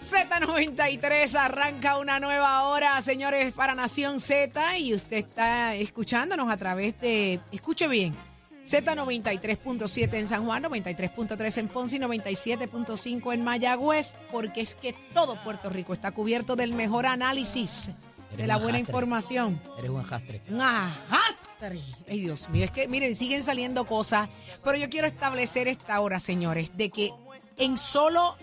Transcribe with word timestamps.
Z93 0.00 1.34
arranca 1.38 1.98
una 1.98 2.20
nueva 2.20 2.62
hora, 2.68 3.00
señores, 3.02 3.52
para 3.52 3.74
Nación 3.74 4.20
Z 4.20 4.78
y 4.78 4.94
usted 4.94 5.18
está 5.18 5.74
escuchándonos 5.74 6.50
a 6.50 6.56
través 6.56 6.98
de, 7.02 7.38
escuche 7.52 7.86
bien, 7.86 8.16
Z93.7 8.64 10.14
en 10.14 10.26
San 10.26 10.46
Juan, 10.46 10.62
93.3 10.64 11.58
en 11.58 11.68
Ponce 11.68 11.96
y 11.96 11.98
97.5 11.98 13.34
en 13.34 13.44
Mayagüez, 13.44 14.14
porque 14.32 14.62
es 14.62 14.74
que 14.74 14.94
todo 15.12 15.38
Puerto 15.44 15.68
Rico 15.68 15.92
está 15.92 16.12
cubierto 16.12 16.56
del 16.56 16.72
mejor 16.72 17.04
análisis, 17.04 17.90
de 18.38 18.46
la 18.46 18.56
buena 18.56 18.78
ajastre. 18.78 18.80
información. 18.80 19.60
Eres 19.78 19.90
un 19.90 20.02
jastre. 20.02 20.40
Un 20.48 20.62
ajastre. 20.62 21.80
Ay, 22.08 22.20
Dios 22.20 22.48
mío, 22.48 22.64
es 22.64 22.70
que 22.70 22.88
miren, 22.88 23.14
siguen 23.14 23.42
saliendo 23.42 23.84
cosas, 23.84 24.30
pero 24.64 24.78
yo 24.78 24.88
quiero 24.88 25.06
establecer 25.06 25.68
esta 25.68 26.00
hora, 26.00 26.18
señores, 26.20 26.74
de 26.74 26.88
que 26.88 27.10
en 27.58 27.76
solo 27.76 28.34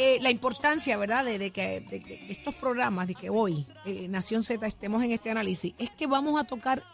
eh, 0.00 0.18
la 0.20 0.30
importancia, 0.30 0.96
¿verdad?, 0.96 1.24
de, 1.24 1.50
que 1.50 1.84
estos 2.28 2.54
programas, 2.54 3.08
de 3.08 3.16
que 3.16 3.30
hoy 3.30 3.66
eh, 3.84 4.06
Nación 4.06 4.44
Z 4.44 4.64
estemos 4.64 5.02
en 5.02 5.10
este 5.10 5.28
análisis, 5.28 5.74
es 5.76 5.90
que 5.90 6.06
vamos 6.06 6.40
a 6.40 6.44
tocar 6.44 6.84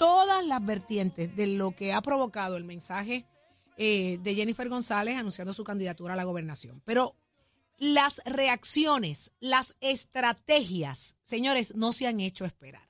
todas 0.00 0.44
las 0.44 0.64
vertientes 0.64 1.36
de 1.36 1.46
lo 1.46 1.70
que 1.76 1.92
ha 1.92 2.02
provocado 2.02 2.56
el 2.56 2.64
mensaje 2.64 3.24
eh, 3.76 4.18
de 4.20 4.34
Jennifer 4.34 4.68
González 4.68 5.16
anunciando 5.16 5.54
su 5.54 5.62
candidatura 5.62 6.14
a 6.14 6.16
la 6.16 6.24
gobernación. 6.24 6.82
Pero 6.84 7.14
las 7.78 8.20
reacciones, 8.24 9.30
las 9.38 9.76
estrategias, 9.80 11.14
señores, 11.22 11.76
no 11.76 11.92
se 11.92 12.08
han 12.08 12.18
hecho 12.18 12.44
esperar. 12.44 12.88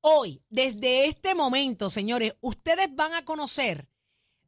Hoy, 0.00 0.40
desde 0.48 1.08
este 1.08 1.34
momento, 1.34 1.90
señores, 1.90 2.32
ustedes 2.40 2.88
van 2.94 3.12
a 3.12 3.26
conocer 3.26 3.86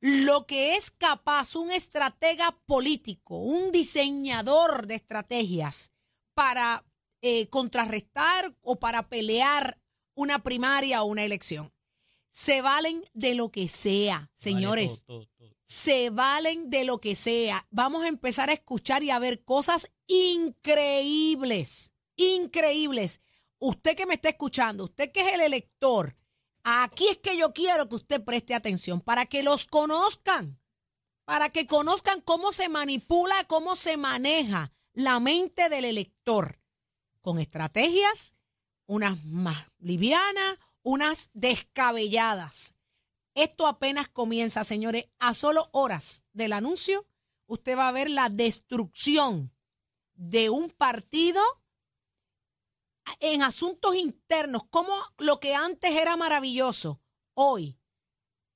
lo 0.00 0.46
que 0.46 0.76
es 0.76 0.90
capaz 0.90 1.54
un 1.54 1.70
estratega 1.70 2.58
político, 2.66 3.36
un 3.36 3.70
diseñador 3.70 4.86
de 4.86 4.94
estrategias 4.94 5.92
para 6.34 6.86
eh, 7.20 7.48
contrarrestar 7.48 8.56
o 8.62 8.76
para 8.76 9.08
pelear 9.08 9.78
una 10.14 10.42
primaria 10.42 11.02
o 11.02 11.06
una 11.06 11.24
elección. 11.24 11.72
Se 12.30 12.62
valen 12.62 13.04
de 13.12 13.34
lo 13.34 13.50
que 13.50 13.68
sea, 13.68 14.30
señores 14.34 14.90
Vale, 14.90 15.02
todo, 15.06 15.26
todo, 15.26 15.36
todo. 15.36 15.56
se 15.64 16.10
valen 16.10 16.70
de 16.70 16.84
lo 16.84 16.98
que 16.98 17.14
sea. 17.14 17.66
Vamos 17.70 18.04
a 18.04 18.08
empezar 18.08 18.48
a 18.48 18.54
escuchar 18.54 19.02
y 19.02 19.10
a 19.10 19.18
ver 19.18 19.44
cosas 19.44 19.90
increíbles, 20.06 21.92
increíbles. 22.16 23.20
Usted 23.58 23.96
que 23.96 24.06
me 24.06 24.14
está 24.14 24.30
escuchando, 24.30 24.84
usted 24.84 25.12
que 25.12 25.20
es 25.20 25.32
el 25.34 25.40
elector, 25.42 26.14
aquí 26.62 27.06
es 27.08 27.18
que 27.18 27.36
yo 27.36 27.52
quiero 27.52 27.88
que 27.88 27.96
usted 27.96 28.24
preste 28.24 28.54
atención 28.54 29.00
para 29.00 29.26
que 29.26 29.42
los 29.42 29.66
conozcan, 29.66 30.60
para 31.24 31.50
que 31.50 31.66
conozcan 31.66 32.20
cómo 32.20 32.52
se 32.52 32.68
manipula, 32.68 33.34
cómo 33.46 33.76
se 33.76 33.96
maneja 33.96 34.72
la 34.92 35.20
mente 35.20 35.68
del 35.68 35.84
elector, 35.84 36.60
con 37.20 37.38
estrategias, 37.38 38.34
unas 38.86 39.24
más 39.24 39.68
livianas, 39.78 40.58
unas 40.82 41.30
descabelladas. 41.32 42.74
Esto 43.34 43.66
apenas 43.66 44.08
comienza, 44.08 44.64
señores. 44.64 45.08
A 45.18 45.34
solo 45.34 45.68
horas 45.72 46.24
del 46.32 46.52
anuncio, 46.52 47.06
usted 47.46 47.76
va 47.78 47.88
a 47.88 47.92
ver 47.92 48.10
la 48.10 48.28
destrucción 48.28 49.54
de 50.14 50.50
un 50.50 50.70
partido 50.70 51.40
en 53.20 53.42
asuntos 53.42 53.96
internos, 53.96 54.62
como 54.70 54.92
lo 55.18 55.40
que 55.40 55.54
antes 55.54 55.90
era 55.90 56.16
maravilloso, 56.16 57.00
hoy 57.34 57.78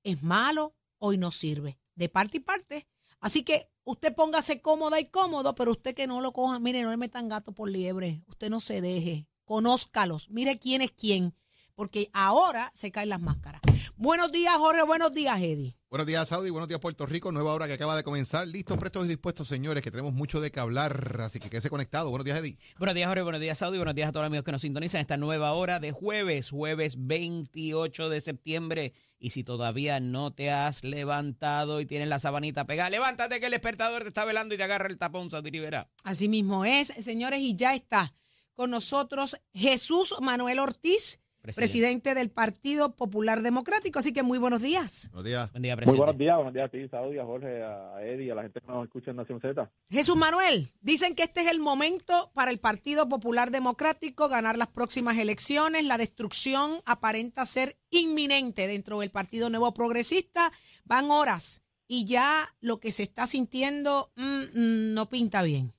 es 0.03 0.23
malo, 0.23 0.75
hoy 0.99 1.17
no 1.17 1.33
sirve, 1.33 1.79
de 1.95 2.09
parte 2.09 2.39
y 2.39 2.41
parte. 2.41 2.89
Así 3.21 3.43
que 3.43 3.71
usted 3.85 4.15
póngase 4.15 4.61
cómoda 4.61 5.01
y 5.01 5.07
cómodo, 5.07 5.55
pero 5.55 5.73
usted 5.73 5.95
que 5.95 6.07
no 6.07 6.21
lo 6.21 6.33
coja, 6.33 6.59
mire, 6.59 6.83
no 6.83 6.91
le 6.91 6.97
metan 6.97 7.29
gato 7.29 7.53
por 7.53 7.71
liebre, 7.71 8.23
usted 8.27 8.51
no 8.51 8.61
se 8.61 8.81
deje, 8.81 9.29
conózcalos, 9.45 10.31
mire 10.31 10.59
quién 10.59 10.83
es 10.83 10.93
quién, 10.93 11.35
porque 11.75 12.11
ahora 12.13 12.71
se 12.75 12.91
caen 12.91 13.09
las 13.09 13.21
máscaras. 13.21 13.61
Buenos 13.97 14.33
días, 14.33 14.55
Jorge, 14.57 14.83
buenos 14.83 15.13
días, 15.13 15.41
Eddie. 15.41 15.77
Buenos 15.91 16.07
días, 16.09 16.27
Saudi. 16.27 16.51
Buenos 16.51 16.69
días, 16.69 16.81
Puerto 16.81 17.07
Rico. 17.07 17.31
Nueva 17.31 17.53
hora 17.53 17.69
que 17.69 17.75
acaba 17.75 17.95
de 17.95 18.03
comenzar. 18.03 18.49
Listos, 18.49 18.77
prestos 18.79 19.05
y 19.05 19.09
dispuestos, 19.09 19.47
señores, 19.47 19.81
que 19.81 19.93
tenemos 19.93 20.13
mucho 20.13 20.41
de 20.41 20.51
qué 20.51 20.59
hablar. 20.59 21.21
Así 21.21 21.39
que 21.39 21.49
quédese 21.49 21.71
conectado. 21.71 22.11
Buenos 22.11 22.25
días, 22.25 22.39
Eddie. 22.41 22.59
Buenos 22.79 22.97
días, 22.97 23.07
Jorge. 23.07 23.23
Buenos 23.23 23.41
días, 23.41 23.59
Saudi. 23.59 23.77
Buenos 23.77 23.95
días 23.95 24.09
a 24.09 24.13
todos 24.13 24.25
los 24.25 24.27
amigos 24.27 24.45
que 24.45 24.51
nos 24.51 24.63
sintonizan 24.63 24.99
en 24.99 25.03
esta 25.03 25.17
nueva 25.17 25.53
hora 25.53 25.79
de 25.79 25.93
jueves, 25.93 26.51
jueves 26.51 26.97
28 26.99 28.09
de 28.09 28.21
septiembre. 28.21 28.93
Y 29.21 29.31
si 29.31 29.45
todavía 29.45 30.01
no 30.01 30.33
te 30.33 30.51
has 30.51 30.83
levantado 30.83 31.81
y 31.81 31.87
tienes 31.87 32.09
la 32.09 32.19
sabanita 32.19 32.67
pegada, 32.67 32.91
levántate 32.91 33.39
que 33.39 33.47
el 33.47 33.53
despertador 33.53 34.03
te 34.03 34.09
está 34.09 34.25
velando 34.25 34.55
y 34.55 34.59
te 34.59 34.65
agarra 34.65 34.89
el 34.89 34.99
tapón, 34.99 35.31
Saudi 35.31 35.51
Rivera. 35.51 35.89
Así 36.03 36.29
mismo 36.29 36.65
es, 36.65 36.89
señores, 36.89 37.41
y 37.41 37.55
ya 37.55 37.75
está 37.75 38.13
con 38.55 38.71
nosotros 38.71 39.37
Jesús 39.53 40.15
Manuel 40.21 40.59
Ortiz, 40.59 41.21
Presidente. 41.45 41.61
presidente 41.61 42.15
del 42.15 42.31
Partido 42.31 42.97
Popular 42.97 43.43
Democrático. 43.43 43.99
Así 43.99 44.15
que 44.15 44.23
muy 44.23 44.39
buenos 44.39 44.63
días. 44.63 45.11
Buenos 45.13 45.27
días. 45.27 45.53
Buen 45.53 45.63
día, 45.63 45.75
Muy 45.75 45.77
presidente. 45.77 45.99
buenos 45.99 46.19
días, 46.19 46.37
buenos 46.37 46.55
días 46.55 46.65
a 46.65 46.69
ti, 46.71 46.89
Saudi, 46.89 47.19
a 47.19 47.25
Jorge, 47.27 47.63
a 47.63 48.03
Eddie, 48.03 48.33
a 48.33 48.35
la 48.35 48.43
gente 48.45 48.61
que 48.63 48.67
nos 48.67 48.85
escucha 48.85 49.11
en 49.11 49.19
Nación 49.19 49.41
Z. 49.43 49.71
Jesús 49.91 50.17
Manuel, 50.17 50.69
dicen 50.81 51.15
que 51.15 51.25
este 51.25 51.43
es 51.43 51.51
el 51.51 51.61
momento 51.61 52.31
para 52.35 52.51
el 52.51 52.59
Partido 52.61 53.11
Popular 53.11 53.51
Democrático 53.51 54.31
ganar 54.31 54.57
las 54.57 54.69
próximas 54.69 55.19
elecciones. 55.19 55.85
La 55.85 55.99
destrucción 55.99 56.79
aparenta 56.87 57.45
ser 57.45 57.77
inminente 57.91 58.67
dentro 58.67 59.01
del 59.01 59.11
Partido 59.11 59.51
Nuevo 59.51 59.75
Progresista. 59.75 60.51
Van 60.87 61.11
horas 61.11 61.63
y 61.87 62.07
ya 62.07 62.47
lo 62.63 62.81
que 62.81 62.91
se 62.91 63.03
está 63.03 63.27
sintiendo 63.27 64.11
mm, 64.17 64.23
mm, 64.55 64.95
no 64.95 65.11
pinta 65.11 65.43
bien. 65.43 65.75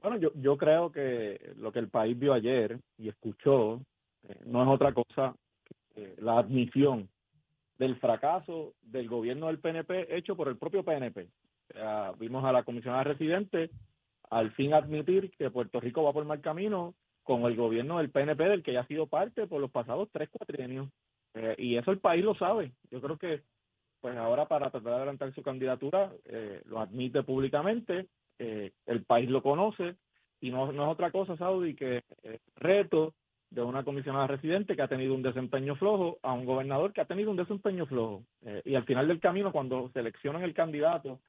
Bueno, 0.00 0.16
yo, 0.16 0.30
yo 0.36 0.56
creo 0.56 0.90
que 0.90 1.52
lo 1.56 1.72
que 1.72 1.78
el 1.78 1.90
país 1.90 2.18
vio 2.18 2.32
ayer 2.32 2.80
y 2.96 3.10
escuchó 3.10 3.82
eh, 4.28 4.40
no 4.46 4.62
es 4.62 4.68
otra 4.68 4.92
cosa 4.92 5.34
que 5.64 6.02
eh, 6.02 6.14
la 6.18 6.38
admisión 6.38 7.08
del 7.78 7.96
fracaso 7.96 8.74
del 8.82 9.08
gobierno 9.08 9.46
del 9.46 9.58
PNP 9.58 10.16
hecho 10.16 10.36
por 10.36 10.48
el 10.48 10.58
propio 10.58 10.84
PNP. 10.84 11.28
Sea, 11.68 12.12
vimos 12.18 12.44
a 12.44 12.52
la 12.52 12.62
comisionada 12.62 13.04
residente 13.04 13.70
al 14.28 14.52
fin 14.52 14.74
admitir 14.74 15.30
que 15.36 15.50
Puerto 15.50 15.80
Rico 15.80 16.02
va 16.02 16.12
por 16.12 16.24
mal 16.24 16.40
camino 16.40 16.94
con 17.22 17.42
el 17.42 17.56
gobierno 17.56 17.98
del 17.98 18.10
PNP 18.10 18.44
del 18.44 18.62
que 18.62 18.72
ya 18.72 18.80
ha 18.80 18.86
sido 18.86 19.06
parte 19.06 19.46
por 19.46 19.60
los 19.60 19.70
pasados 19.70 20.08
tres 20.12 20.28
cuatrienios. 20.30 20.88
Eh, 21.34 21.54
y 21.58 21.76
eso 21.76 21.90
el 21.90 22.00
país 22.00 22.24
lo 22.24 22.34
sabe. 22.34 22.72
Yo 22.90 23.00
creo 23.00 23.16
que 23.16 23.42
pues 24.00 24.16
ahora 24.16 24.46
para 24.46 24.70
tratar 24.70 24.92
de 24.92 24.96
adelantar 24.96 25.34
su 25.34 25.42
candidatura 25.42 26.10
eh, 26.24 26.62
lo 26.66 26.80
admite 26.80 27.22
públicamente, 27.22 28.06
el 28.38 29.04
país 29.04 29.28
lo 29.28 29.42
conoce 29.42 29.96
y 30.40 30.50
no, 30.50 30.72
no 30.72 30.84
es 30.84 30.90
otra 30.90 31.10
cosa, 31.10 31.36
Saudi, 31.36 31.74
que 31.74 32.02
eh, 32.22 32.38
reto 32.56 33.14
de 33.50 33.62
una 33.62 33.84
comisionada 33.84 34.28
residente 34.28 34.76
que 34.76 34.82
ha 34.82 34.88
tenido 34.88 35.14
un 35.14 35.22
desempeño 35.22 35.74
flojo 35.74 36.18
a 36.22 36.32
un 36.32 36.44
gobernador 36.44 36.92
que 36.92 37.00
ha 37.00 37.06
tenido 37.06 37.30
un 37.30 37.36
desempeño 37.36 37.84
flojo. 37.86 38.24
Eh, 38.42 38.62
y 38.64 38.74
al 38.76 38.84
final 38.84 39.08
del 39.08 39.20
camino, 39.20 39.50
cuando 39.50 39.90
seleccionan 39.92 40.42
el 40.42 40.54
candidato 40.54 41.20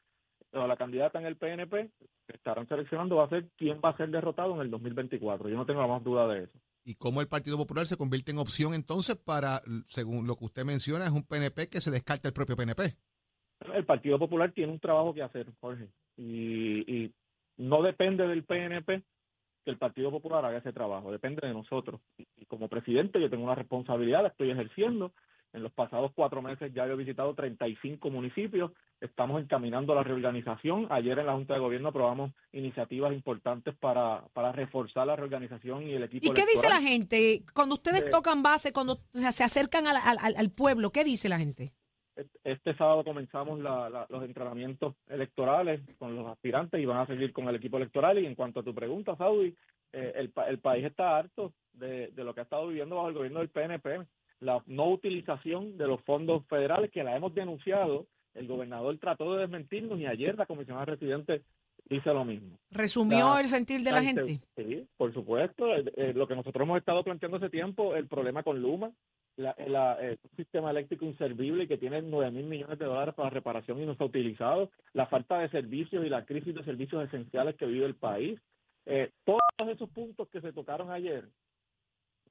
o 0.53 0.67
la 0.67 0.77
candidata 0.77 1.19
en 1.19 1.25
el 1.25 1.37
PNP, 1.37 1.89
estarán 2.27 2.67
seleccionando 2.67 3.15
va 3.15 3.25
a 3.25 3.29
ser 3.29 3.49
quién 3.57 3.79
va 3.83 3.89
a 3.89 3.97
ser 3.97 4.09
derrotado 4.09 4.53
en 4.55 4.61
el 4.61 4.69
2024. 4.69 5.49
Yo 5.49 5.55
no 5.55 5.65
tengo 5.65 5.81
la 5.81 5.87
más 5.87 6.03
duda 6.03 6.27
de 6.27 6.43
eso. 6.43 6.59
¿Y 6.83 6.95
cómo 6.95 7.21
el 7.21 7.27
Partido 7.27 7.57
Popular 7.57 7.85
se 7.85 7.97
convierte 7.97 8.31
en 8.31 8.39
opción 8.39 8.73
entonces 8.73 9.15
para, 9.15 9.59
según 9.85 10.27
lo 10.27 10.35
que 10.35 10.45
usted 10.45 10.65
menciona, 10.65 11.05
es 11.05 11.11
un 11.11 11.23
PNP 11.23 11.69
que 11.69 11.81
se 11.81 11.91
descarta 11.91 12.27
el 12.27 12.33
propio 12.33 12.55
PNP? 12.55 12.83
El 13.73 13.85
Partido 13.85 14.17
Popular 14.17 14.51
tiene 14.51 14.71
un 14.71 14.79
trabajo 14.79 15.13
que 15.13 15.21
hacer, 15.21 15.47
Jorge, 15.59 15.89
y, 16.17 17.03
y 17.03 17.13
no 17.57 17.83
depende 17.83 18.27
del 18.27 18.43
PNP 18.43 19.03
que 19.63 19.71
el 19.71 19.77
Partido 19.77 20.09
Popular 20.11 20.43
haga 20.45 20.57
ese 20.57 20.73
trabajo, 20.73 21.11
depende 21.11 21.45
de 21.47 21.53
nosotros. 21.53 22.01
Y, 22.17 22.25
y 22.37 22.45
como 22.45 22.67
presidente 22.67 23.19
yo 23.21 23.29
tengo 23.29 23.43
una 23.43 23.55
responsabilidad, 23.55 24.21
la 24.23 24.29
estoy 24.29 24.51
ejerciendo, 24.51 25.11
En 25.53 25.63
los 25.63 25.73
pasados 25.73 26.11
cuatro 26.15 26.41
meses 26.41 26.71
ya 26.73 26.85
he 26.85 26.95
visitado 26.95 27.35
35 27.35 28.09
municipios. 28.09 28.71
Estamos 29.01 29.41
encaminando 29.41 29.93
la 29.93 30.01
reorganización. 30.01 30.87
Ayer 30.89 31.19
en 31.19 31.25
la 31.25 31.33
Junta 31.33 31.55
de 31.55 31.59
Gobierno 31.59 31.89
aprobamos 31.89 32.31
iniciativas 32.53 33.11
importantes 33.11 33.75
para, 33.77 34.23
para 34.31 34.53
reforzar 34.53 35.05
la 35.07 35.17
reorganización 35.17 35.83
y 35.83 35.91
el 35.93 36.03
equipo. 36.03 36.27
¿Y 36.27 36.33
qué 36.33 36.43
dice 36.45 36.69
la 36.69 36.79
gente 36.79 37.43
cuando 37.53 37.75
ustedes 37.75 38.03
Eh, 38.03 38.09
tocan 38.09 38.41
base, 38.41 38.71
cuando 38.71 38.99
se 39.13 39.29
se 39.33 39.43
acercan 39.43 39.87
al- 39.87 40.35
al 40.37 40.49
pueblo? 40.51 40.91
¿Qué 40.91 41.03
dice 41.03 41.27
la 41.27 41.37
gente? 41.37 41.71
Este 42.51 42.75
sábado 42.75 43.03
comenzamos 43.03 43.59
la- 43.59 43.89
la- 43.89 44.05
los 44.09 44.23
entrenamientos 44.23 44.95
electorales 45.07 45.79
con 45.97 46.15
los 46.15 46.27
aspirantes 46.27 46.79
y 46.81 46.85
van 46.85 46.97
a 46.97 47.07
seguir 47.07 47.31
con 47.31 47.47
el 47.47 47.55
equipo 47.55 47.77
electoral. 47.77 48.19
Y 48.19 48.25
en 48.25 48.35
cuanto 48.35 48.59
a 48.59 48.63
tu 48.63 48.73
pregunta, 48.75 49.15
Saudi, 49.15 49.55
eh, 49.93 50.13
el, 50.15 50.33
el 50.47 50.59
país 50.59 50.83
está 50.85 51.17
harto 51.17 51.53
de, 51.73 52.07
de 52.09 52.23
lo 52.23 52.33
que 52.33 52.41
ha 52.41 52.43
estado 52.43 52.67
viviendo 52.67 52.95
bajo 52.97 53.07
el 53.07 53.13
gobierno 53.13 53.39
del 53.39 53.49
PNP, 53.49 54.05
la 54.41 54.61
no 54.67 54.89
utilización 54.89 55.77
de 55.77 55.87
los 55.87 56.01
fondos 56.01 56.45
federales 56.47 56.91
que 56.91 57.03
la 57.03 57.15
hemos 57.15 57.33
denunciado. 57.33 58.05
El 58.33 58.47
gobernador 58.47 58.97
trató 58.97 59.33
de 59.33 59.41
desmentirnos 59.41 59.99
y 59.99 60.05
ayer 60.05 60.35
la 60.37 60.45
comisionada 60.45 60.85
residente 60.85 61.43
dice 61.89 62.13
lo 62.13 62.25
mismo. 62.25 62.57
¿Resumió 62.69 63.33
La- 63.33 63.39
el 63.41 63.47
sentir 63.47 63.81
de 63.81 63.91
la 63.91 64.01
gente? 64.01 64.39
Sí, 64.57 64.87
por 64.97 65.13
supuesto. 65.13 65.73
Eh, 65.75 65.85
eh, 65.95 66.13
lo 66.13 66.27
que 66.27 66.35
nosotros 66.35 66.63
hemos 66.63 66.79
estado 66.79 67.03
planteando 67.03 67.37
hace 67.37 67.49
tiempo, 67.49 67.95
el 67.95 68.07
problema 68.07 68.43
con 68.43 68.61
Luma, 68.61 68.91
la, 69.37 69.55
la- 69.67 69.97
eh, 70.01 70.17
un 70.29 70.35
sistema 70.37 70.71
eléctrico 70.71 71.05
inservible 71.05 71.67
que 71.67 71.77
tiene 71.77 72.01
9 72.01 72.31
mil 72.31 72.45
millones 72.45 72.77
de 72.79 72.85
dólares 72.85 73.15
para 73.15 73.29
reparación 73.29 73.81
y 73.81 73.85
no 73.85 73.93
está 73.93 74.05
utilizado, 74.05 74.69
la 74.93 75.07
falta 75.07 75.39
de 75.39 75.49
servicios 75.49 76.05
y 76.05 76.09
la 76.09 76.25
crisis 76.25 76.53
de 76.53 76.63
servicios 76.63 77.03
esenciales 77.05 77.55
que 77.55 77.65
vive 77.65 77.85
el 77.85 77.95
país. 77.95 78.39
Eh, 78.85 79.11
todos 79.25 79.39
esos 79.69 79.89
puntos 79.89 80.27
que 80.29 80.41
se 80.41 80.51
tocaron 80.53 80.89
ayer, 80.91 81.27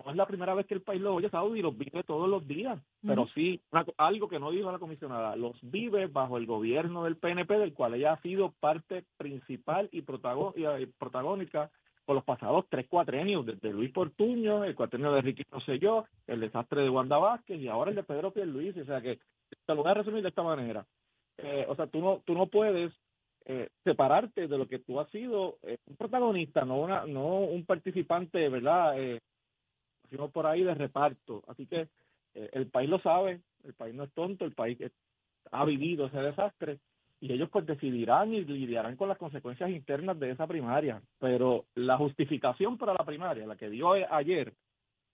no 0.05 0.11
es 0.11 0.17
la 0.17 0.27
primera 0.27 0.55
vez 0.55 0.67
que 0.67 0.75
el 0.75 0.81
país 0.83 1.01
lo 1.01 1.15
oye, 1.15 1.29
Saudi, 1.29 1.61
los 1.61 1.77
vive 1.77 2.03
todos 2.05 2.29
los 2.29 2.47
días, 2.49 2.79
pero 3.07 3.27
sí, 3.35 3.61
una 3.71 3.85
algo 3.99 4.29
que 4.29 4.39
no 4.39 4.51
dijo 4.51 4.73
la 4.73 4.79
comisionada, 4.79 5.37
los 5.37 5.59
vive 5.63 6.07
bajo 6.07 6.39
el 6.39 6.47
gobierno 6.47 7.05
del 7.05 7.17
PNP, 7.17 7.59
del 7.59 7.75
cual 7.75 7.95
ella 7.95 8.15
ha 8.15 8.23
sido 8.23 8.53
parte 8.61 9.05
principal 9.19 9.89
y, 9.93 10.01
protago- 10.03 10.55
y, 10.57 10.65
eh, 10.65 10.89
protagónica 10.99 11.71
por 12.11 12.17
los 12.17 12.25
pasados 12.25 12.65
tres 12.69 12.89
cuatrenios, 12.89 13.47
desde 13.47 13.73
Luis 13.73 13.93
Portuño, 13.93 14.65
el 14.65 14.75
cuatrenio 14.75 15.13
de 15.13 15.21
Ricky 15.21 15.45
Rosselló, 15.49 16.07
el 16.27 16.41
desastre 16.41 16.83
de 16.83 16.91
Wanda 16.91 17.19
Vázquez 17.19 17.61
y 17.61 17.69
ahora 17.69 17.91
el 17.91 17.95
de 17.95 18.03
Pedro 18.03 18.33
Pierluisi, 18.33 18.81
o 18.81 18.85
sea 18.85 19.01
que 19.01 19.21
te 19.65 19.75
lo 19.77 19.85
voy 19.85 19.93
a 19.93 19.95
resumir 19.95 20.21
de 20.21 20.31
esta 20.31 20.43
manera. 20.43 20.85
Eh, 21.39 21.65
o 21.69 21.77
sea, 21.77 21.87
tú 21.87 22.01
no, 22.01 22.21
tú 22.27 22.35
no 22.35 22.49
puedes 22.49 22.93
eh, 23.45 23.69
separarte 23.85 24.49
de 24.49 24.59
lo 24.59 24.67
que 24.67 24.81
tú 24.81 24.99
has 24.99 25.09
sido 25.11 25.59
eh, 25.63 25.77
un 25.87 25.95
protagonista, 25.95 26.65
no 26.65 26.81
una, 26.81 27.07
no 27.07 27.43
un 27.43 27.65
participante, 27.65 28.49
¿verdad? 28.49 29.01
Eh, 29.01 29.21
sino 30.09 30.31
por 30.31 30.49
ahí 30.49 30.65
de 30.65 30.75
reparto. 30.75 31.45
Así 31.47 31.65
que 31.69 31.87
el 32.35 32.67
país 32.71 32.91
lo 32.91 32.99
sabe, 32.99 33.41
el 33.63 33.75
país 33.75 33.95
no 33.95 34.03
es 34.03 34.13
tonto, 34.15 34.45
el 34.45 34.55
país 34.55 34.79
ha 35.53 35.65
vivido 35.65 36.07
ese 36.07 36.19
desastre 36.19 36.81
y 37.21 37.33
ellos 37.33 37.51
pues 37.53 37.67
decidirán 37.67 38.33
y 38.33 38.45
lidiarán 38.45 38.97
con 38.97 39.09
las 39.09 39.19
consecuencias 39.19 39.71
internas 39.71 40.19
de 40.19 40.31
esa 40.31 40.47
primaria. 40.47 41.03
Pero 41.19 41.67
la 41.75 41.99
justificación 41.99 42.79
para 42.79 42.95
la 42.95 43.05
primaria, 43.05 43.47
la 43.47 43.57
que 43.57 43.69
dio 43.69 43.93
ayer, 43.93 44.55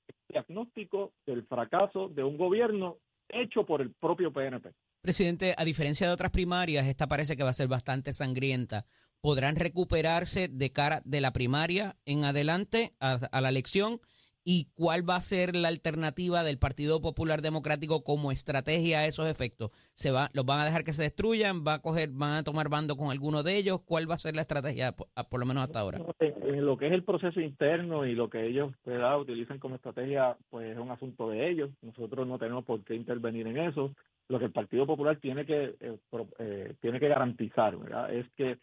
es 0.07 0.15
diagnóstico 0.29 1.13
del 1.27 1.45
fracaso 1.47 2.09
de 2.09 2.23
un 2.23 2.39
gobierno 2.39 2.99
hecho 3.29 3.67
por 3.67 3.83
el 3.83 3.93
propio 3.93 4.33
PNP. 4.33 4.73
Presidente, 5.03 5.55
a 5.57 5.65
diferencia 5.65 6.07
de 6.07 6.13
otras 6.13 6.31
primarias, 6.31 6.87
esta 6.87 7.09
parece 7.09 7.37
que 7.37 7.43
va 7.43 7.51
a 7.51 7.55
ser 7.55 7.69
bastante 7.69 8.13
sangrienta. 8.13 8.87
¿Podrán 9.21 9.57
recuperarse 9.57 10.49
de 10.49 10.71
cara 10.71 11.03
de 11.05 11.21
la 11.21 11.33
primaria 11.33 11.97
en 12.05 12.25
adelante 12.25 12.93
a 13.01 13.41
la 13.41 13.49
elección? 13.49 14.01
¿Y 14.49 14.69
cuál 14.77 15.03
va 15.03 15.17
a 15.17 15.21
ser 15.21 15.57
la 15.57 15.67
alternativa 15.67 16.45
del 16.45 16.57
Partido 16.57 17.01
Popular 17.01 17.43
Democrático 17.43 18.05
como 18.05 18.31
estrategia 18.31 19.01
a 19.01 19.07
esos 19.07 19.29
efectos? 19.29 19.73
¿Se 19.93 20.13
va, 20.13 20.31
¿Los 20.35 20.47
van 20.47 20.61
a 20.61 20.65
dejar 20.65 20.85
que 20.85 20.93
se 20.93 21.03
destruyan? 21.03 21.65
¿Va 21.67 21.75
a 21.75 21.83
coger, 21.83 22.11
¿Van 22.13 22.35
a 22.35 22.45
tomar 22.45 22.69
bando 22.69 22.95
con 22.95 23.11
alguno 23.11 23.43
de 23.43 23.57
ellos? 23.57 23.81
¿Cuál 23.85 24.09
va 24.09 24.15
a 24.15 24.19
ser 24.19 24.37
la 24.37 24.43
estrategia, 24.43 24.93
por, 24.93 25.41
lo 25.41 25.47
menos 25.47 25.65
hasta 25.65 25.81
ahora? 25.81 25.99
En, 26.21 26.55
en 26.55 26.65
lo 26.65 26.77
que 26.77 26.87
es 26.87 26.93
el 26.93 27.03
proceso 27.03 27.41
interno 27.41 28.07
y 28.07 28.15
lo 28.15 28.31
que 28.31 28.47
ellos 28.47 28.73
utilizan 29.21 29.59
como 29.59 29.75
estrategia, 29.75 30.37
pues 30.49 30.71
es 30.71 30.79
un 30.79 30.93
asunto 30.93 31.29
de 31.29 31.51
ellos. 31.51 31.71
Nosotros 31.83 32.25
no 32.29 32.39
tenemos 32.39 32.65
por 32.65 32.85
qué 32.85 32.95
intervenir 32.95 33.49
en 33.49 33.59
eso. 33.59 33.97
Lo 34.29 34.39
que 34.39 34.45
el 34.45 34.53
Partido 34.53 34.87
Popular 34.87 35.19
tiene 35.19 35.45
que 35.45 35.75
eh, 35.81 35.99
pro- 36.09 36.29
eh, 36.39 36.75
tiene 36.81 37.01
que 37.01 37.09
garantizar, 37.09 37.77
¿verdad? 37.77 38.15
Es 38.15 38.27
que 38.37 38.59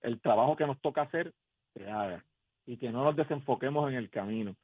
el 0.00 0.18
trabajo 0.22 0.56
que 0.56 0.66
nos 0.66 0.80
toca 0.80 1.02
hacer 1.02 1.34
se 1.74 1.86
haga 1.90 2.24
y 2.66 2.78
que 2.78 2.90
no 2.90 3.04
nos 3.04 3.16
desenfoquemos 3.16 3.90
en 3.90 3.96
el 3.96 4.08
camino. 4.08 4.56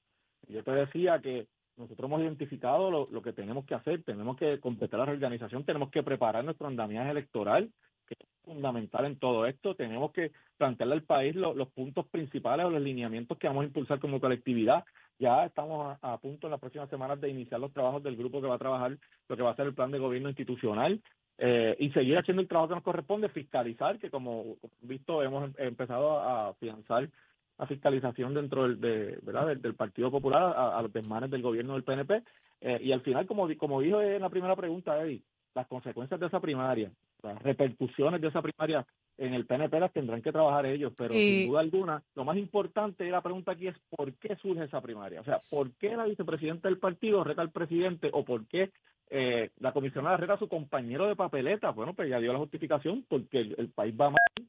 Yo 0.48 0.62
te 0.62 0.70
decía 0.72 1.20
que 1.20 1.46
nosotros 1.76 2.08
hemos 2.08 2.22
identificado 2.22 2.90
lo, 2.90 3.22
que 3.22 3.32
tenemos 3.32 3.64
que 3.66 3.74
hacer, 3.74 4.02
tenemos 4.02 4.36
que 4.36 4.58
completar 4.60 5.00
la 5.00 5.06
reorganización, 5.06 5.64
tenemos 5.64 5.90
que 5.90 6.02
preparar 6.02 6.44
nuestro 6.44 6.66
andamiaje 6.66 7.10
electoral, 7.10 7.70
que 8.06 8.14
es 8.18 8.28
fundamental 8.44 9.04
en 9.04 9.18
todo 9.18 9.46
esto, 9.46 9.74
tenemos 9.74 10.12
que 10.12 10.30
plantearle 10.56 10.94
al 10.94 11.02
país 11.02 11.34
lo- 11.34 11.54
los 11.54 11.68
puntos 11.68 12.06
principales 12.06 12.64
o 12.64 12.70
los 12.70 12.80
lineamientos 12.80 13.36
que 13.36 13.48
vamos 13.48 13.62
a 13.64 13.66
impulsar 13.66 13.98
como 13.98 14.20
colectividad. 14.20 14.84
Ya 15.18 15.44
estamos 15.44 15.98
a, 16.00 16.12
a 16.12 16.18
punto 16.18 16.46
en 16.46 16.52
las 16.52 16.60
próximas 16.60 16.88
semanas 16.88 17.20
de 17.20 17.28
iniciar 17.28 17.60
los 17.60 17.72
trabajos 17.72 18.02
del 18.02 18.16
grupo 18.16 18.40
que 18.40 18.46
va 18.46 18.54
a 18.54 18.58
trabajar 18.58 18.96
lo 19.28 19.36
que 19.36 19.42
va 19.42 19.50
a 19.50 19.56
ser 19.56 19.66
el 19.66 19.74
plan 19.74 19.90
de 19.90 19.98
gobierno 19.98 20.28
institucional 20.28 21.02
eh, 21.38 21.76
y 21.78 21.90
seguir 21.90 22.16
haciendo 22.16 22.40
el 22.40 22.48
trabajo 22.48 22.68
que 22.68 22.74
nos 22.76 22.84
corresponde, 22.84 23.28
fiscalizar, 23.28 23.98
que 23.98 24.10
como 24.10 24.56
visto 24.80 25.22
hemos 25.22 25.44
em- 25.44 25.54
empezado 25.58 26.18
a 26.18 26.48
afianzar 26.48 27.10
la 27.58 27.66
fiscalización 27.66 28.34
dentro 28.34 28.64
del, 28.64 28.80
de, 28.80 29.18
¿verdad? 29.22 29.46
del, 29.46 29.62
del 29.62 29.74
Partido 29.74 30.10
Popular 30.10 30.42
a, 30.42 30.78
a 30.78 30.82
los 30.82 30.92
desmanes 30.92 31.30
del 31.30 31.42
gobierno 31.42 31.74
del 31.74 31.84
PNP. 31.84 32.22
Eh, 32.60 32.80
y 32.82 32.92
al 32.92 33.02
final, 33.02 33.26
como, 33.26 33.48
como 33.56 33.80
dijo 33.80 34.00
en 34.00 34.20
la 34.22 34.30
primera 34.30 34.56
pregunta, 34.56 35.00
Eddie, 35.00 35.22
las 35.54 35.66
consecuencias 35.66 36.20
de 36.20 36.26
esa 36.26 36.40
primaria, 36.40 36.90
las 37.22 37.42
repercusiones 37.42 38.20
de 38.20 38.28
esa 38.28 38.42
primaria 38.42 38.86
en 39.18 39.32
el 39.32 39.46
PNP 39.46 39.80
las 39.80 39.92
tendrán 39.92 40.20
que 40.20 40.32
trabajar 40.32 40.66
ellos, 40.66 40.92
pero 40.96 41.14
sin 41.14 41.48
duda 41.48 41.60
alguna, 41.60 42.02
lo 42.14 42.24
más 42.24 42.36
importante 42.36 43.04
de 43.04 43.10
la 43.10 43.22
pregunta 43.22 43.52
aquí 43.52 43.68
es 43.68 43.76
por 43.88 44.12
qué 44.14 44.36
surge 44.36 44.64
esa 44.64 44.82
primaria. 44.82 45.22
O 45.22 45.24
sea, 45.24 45.40
¿por 45.48 45.72
qué 45.76 45.96
la 45.96 46.04
vicepresidenta 46.04 46.68
del 46.68 46.78
partido 46.78 47.24
reta 47.24 47.40
al 47.40 47.50
presidente 47.50 48.10
o 48.12 48.24
por 48.24 48.46
qué 48.46 48.70
eh, 49.08 49.50
la 49.58 49.72
comisionada 49.72 50.18
reta 50.18 50.34
a 50.34 50.38
su 50.38 50.48
compañero 50.48 51.06
de 51.06 51.16
papeleta? 51.16 51.70
Bueno, 51.70 51.94
pues 51.94 52.10
ya 52.10 52.20
dio 52.20 52.34
la 52.34 52.38
justificación 52.38 53.06
porque 53.08 53.40
el, 53.40 53.54
el 53.56 53.70
país 53.70 53.94
va 53.98 54.10
mal, 54.10 54.48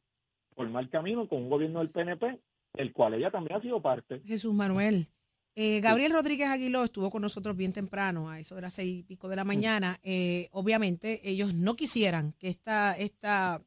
por 0.54 0.70
mal 0.70 0.90
camino 0.90 1.28
con 1.28 1.44
un 1.44 1.50
gobierno 1.50 1.80
del 1.80 1.90
PNP, 1.90 2.38
el 2.74 2.94
cual 2.94 3.14
ella 3.14 3.32
también 3.32 3.58
ha 3.58 3.62
sido 3.62 3.82
parte. 3.82 4.22
Jesús 4.26 4.54
Manuel. 4.54 5.08
Eh, 5.56 5.80
Gabriel 5.82 6.12
Rodríguez 6.12 6.50
Aguiló 6.50 6.84
estuvo 6.84 7.10
con 7.10 7.24
nosotros 7.24 7.58
bien 7.58 7.74
temprano, 7.74 8.30
a 8.30 8.40
eso 8.40 8.54
de 8.56 8.62
las 8.62 8.74
seis 8.74 9.00
y 9.00 9.04
pico 9.04 9.28
de 9.28 9.36
la 9.36 9.44
mañana. 9.44 10.00
Eh, 10.04 10.50
obviamente, 10.52 11.28
ellos 11.28 11.56
no 11.56 11.76
quisieran 11.76 12.34
que 12.34 12.50
esta, 12.50 12.96
esta 12.96 13.60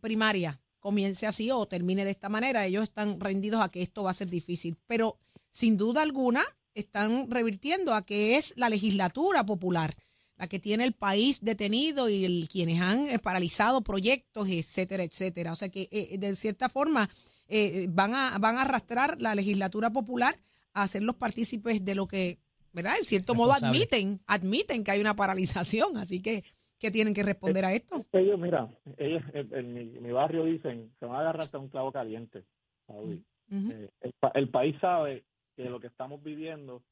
primaria 0.00 0.58
comience 0.80 1.26
así 1.26 1.50
o 1.50 1.66
termine 1.66 2.04
de 2.04 2.12
esta 2.12 2.30
manera. 2.30 2.64
Ellos 2.64 2.84
están 2.84 3.20
rendidos 3.20 3.60
a 3.60 3.70
que 3.70 3.82
esto 3.82 4.02
va 4.02 4.10
a 4.10 4.14
ser 4.14 4.30
difícil, 4.30 4.78
pero 4.86 5.18
sin 5.50 5.76
duda 5.76 6.00
alguna 6.00 6.42
están 6.72 7.30
revirtiendo 7.30 7.94
a 7.94 8.06
que 8.06 8.36
es 8.36 8.54
la 8.56 8.70
legislatura 8.70 9.44
popular 9.44 9.94
la 10.36 10.48
que 10.48 10.58
tiene 10.58 10.84
el 10.84 10.92
país 10.92 11.42
detenido 11.42 12.08
y 12.08 12.24
el, 12.24 12.48
quienes 12.50 12.80
han 12.80 13.08
eh, 13.08 13.18
paralizado 13.18 13.82
proyectos, 13.82 14.48
etcétera, 14.48 15.04
etcétera. 15.04 15.52
O 15.52 15.56
sea 15.56 15.68
que 15.68 15.88
eh, 15.92 16.18
de 16.18 16.34
cierta 16.34 16.68
forma 16.68 17.08
eh, 17.48 17.86
van, 17.90 18.14
a, 18.14 18.38
van 18.38 18.56
a 18.56 18.62
arrastrar 18.62 19.20
la 19.20 19.34
legislatura 19.34 19.90
popular 19.90 20.36
a 20.72 20.86
ser 20.88 21.02
los 21.02 21.16
partícipes 21.16 21.84
de 21.84 21.94
lo 21.94 22.06
que, 22.06 22.38
¿verdad? 22.72 22.94
En 22.98 23.04
cierto 23.04 23.34
modo 23.34 23.52
admiten, 23.52 24.20
admiten 24.26 24.82
que 24.84 24.90
hay 24.90 25.00
una 25.00 25.14
paralización, 25.14 25.96
así 25.96 26.20
que, 26.22 26.42
¿qué 26.78 26.90
tienen 26.90 27.14
que 27.14 27.22
responder 27.22 27.64
a 27.64 27.72
esto? 27.72 28.04
Ellos, 28.12 28.38
mira, 28.38 28.68
ellos 28.96 29.22
en, 29.32 29.54
en 29.54 29.74
mi, 29.74 29.84
mi 30.00 30.10
barrio 30.12 30.44
dicen, 30.44 30.90
se 30.98 31.06
van 31.06 31.16
a 31.16 31.20
agarrar 31.20 31.42
hasta 31.42 31.58
un 31.58 31.68
clavo 31.68 31.92
caliente. 31.92 32.44
Saudi. 32.86 33.22
Eh, 33.52 33.88
el, 34.00 34.12
pa- 34.18 34.32
el 34.34 34.48
país 34.48 34.74
sabe 34.80 35.24
que 35.56 35.64
lo 35.64 35.78
que 35.78 35.86
estamos 35.86 36.22
viviendo 36.22 36.82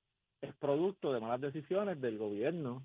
es 0.40 0.54
producto 0.54 1.12
de 1.12 1.21
malas 1.21 1.40
decisiones 1.40 2.00
del 2.00 2.18
gobierno. 2.18 2.82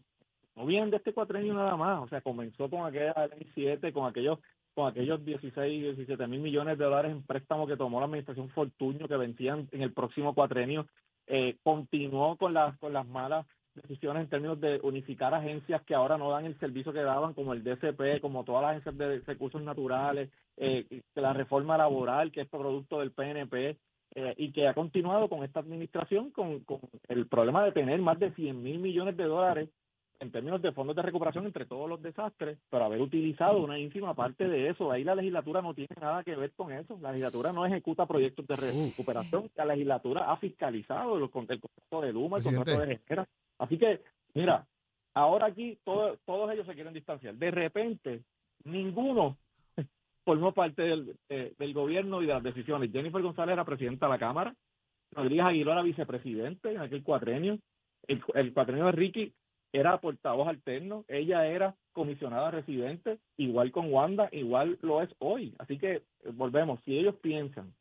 No 0.56 0.66
vienen 0.66 0.90
de 0.90 0.98
este 0.98 1.14
cuatrenio 1.14 1.54
nada 1.54 1.76
más, 1.76 2.02
o 2.04 2.08
sea, 2.08 2.22
comenzó 2.22 2.68
con 2.70 2.86
aquella 2.88 3.14
ley 3.28 3.48
7, 3.54 3.94
con 3.94 4.10
aquellos 4.10 4.40
con 4.78 4.88
aquellos 4.88 5.26
16, 5.26 5.96
17 5.96 6.28
mil 6.28 6.40
millones 6.40 6.78
de 6.78 6.86
dólares 6.86 7.12
en 7.12 7.24
préstamo 7.24 7.66
que 7.66 7.76
tomó 7.76 8.00
la 8.00 8.06
administración 8.06 8.48
Fortuño 8.50 9.08
que 9.08 9.18
vencían 9.18 9.68
en 9.72 9.82
el 9.82 9.92
próximo 9.92 10.36
cuatrenio, 10.36 10.86
eh, 11.26 11.58
continuó 11.64 12.38
con 12.38 12.54
las 12.54 12.78
con 12.78 12.94
las 12.94 13.08
malas 13.08 13.48
decisiones 13.74 14.22
en 14.22 14.30
términos 14.30 14.62
de 14.62 14.80
unificar 14.84 15.34
agencias 15.34 15.82
que 15.82 15.96
ahora 15.96 16.20
no 16.20 16.30
dan 16.30 16.46
el 16.46 16.60
servicio 16.60 16.94
que 16.94 17.02
daban, 17.02 17.34
como 17.34 17.54
el 17.54 17.64
DCP, 17.64 18.22
como 18.22 18.44
todas 18.44 18.62
las 18.62 18.72
agencias 18.74 18.98
de 19.00 19.20
recursos 19.22 19.64
naturales, 19.64 20.30
eh, 20.58 20.86
la 21.16 21.34
reforma 21.34 21.76
laboral, 21.76 22.32
que 22.32 22.42
es 22.42 22.48
producto 22.48 23.00
del 23.00 23.12
PNP, 23.12 23.80
eh, 24.14 24.36
y 24.38 24.52
que 24.52 24.68
ha 24.68 24.76
continuado 24.76 25.28
con 25.28 25.44
esta 25.44 25.60
administración 25.60 26.30
con, 26.30 26.60
con 26.60 26.82
el 27.08 27.26
problema 27.26 27.64
de 27.66 27.72
tener 27.72 28.00
más 28.00 28.20
de 28.20 28.32
100 28.32 28.62
mil 28.62 28.78
millones 28.78 29.18
de 29.18 29.24
dólares 29.24 29.70
en 30.20 30.32
términos 30.32 30.62
de 30.62 30.72
fondos 30.72 30.96
de 30.96 31.02
recuperación 31.04 31.46
entre 31.46 31.66
todos 31.66 31.88
los 31.88 32.02
desastres, 32.02 32.58
pero 32.70 32.86
haber 32.86 33.02
utilizado 33.02 33.60
una 33.64 33.78
ínfima 33.78 34.14
parte 34.16 34.48
de 34.48 34.70
eso. 34.70 34.92
Ahí 34.92 35.04
la 35.04 35.14
legislatura 35.16 35.62
no 35.62 35.74
tiene 35.74 35.96
nada 36.02 36.24
que 36.24 36.36
ver 36.36 36.52
con 36.54 36.72
eso. 36.72 36.98
La 37.02 37.10
legislatura 37.12 37.54
no 37.54 37.66
ejecuta 37.66 38.06
proyectos 38.08 38.48
de 38.48 38.56
recuperación. 38.56 39.50
La 39.56 39.66
legislatura 39.66 40.32
ha 40.32 40.38
fiscalizado 40.38 41.18
el 41.18 41.30
contrato 41.30 41.68
de 42.02 42.12
Luma, 42.14 42.38
el 42.38 42.44
Presidente. 42.44 42.66
contrato 42.72 42.88
de 42.90 42.98
Genera. 43.08 43.28
Así 43.60 43.78
que, 43.78 44.02
mira, 44.34 44.66
Ahora 45.14 45.48
aquí 45.48 45.80
todo- 45.84 46.16
todos 46.26 46.52
ellos 46.54 46.68
se 46.68 46.76
quieren 46.76 46.94
distanciar. 46.94 47.34
De 47.34 47.50
repente, 47.50 48.22
ninguno 48.66 49.38
formó 50.26 50.52
parte 50.54 50.84
del, 50.84 51.16
eh, 51.30 51.54
del 51.58 51.74
gobierno 51.74 52.22
y 52.22 52.28
de 52.28 52.34
las 52.34 52.44
decisiones. 52.44 52.92
Jennifer 52.92 53.22
González 53.24 53.54
era 53.54 53.66
presidenta 53.66 54.06
de 54.06 54.12
la 54.12 54.20
Cámara, 54.20 54.54
Rodríguez 55.14 55.46
Aguiló 55.46 55.72
era 55.72 55.82
vicepresidente 55.82 56.72
en 56.72 56.82
aquel 56.82 57.02
cuatrenio, 57.02 57.58
el, 58.08 58.22
el 58.36 58.54
cuatrenio 58.54 58.86
de 58.86 58.92
Ricky 58.92 59.34
era 59.78 60.00
portavoz 60.00 60.48
alterno, 60.48 61.06
ella 61.08 61.48
era 61.48 61.76
comisionada 61.94 62.52
residente, 62.52 63.20
igual 63.38 63.72
con 63.72 63.92
Wanda, 63.92 64.30
igual 64.32 64.78
lo 64.82 65.02
es 65.02 65.10
hoy. 65.20 65.56
Así 65.60 65.78
que 65.78 65.96
eh, 65.96 66.04
volvemos, 66.34 66.80
si 66.86 66.98
ellos 66.98 67.16
piensan 67.22 67.74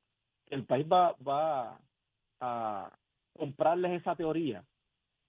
que 0.46 0.54
el 0.54 0.64
país 0.64 0.86
va, 0.86 1.78
a 2.40 2.90
comprarles 3.32 4.00
esa 4.00 4.14
teoría, 4.14 4.64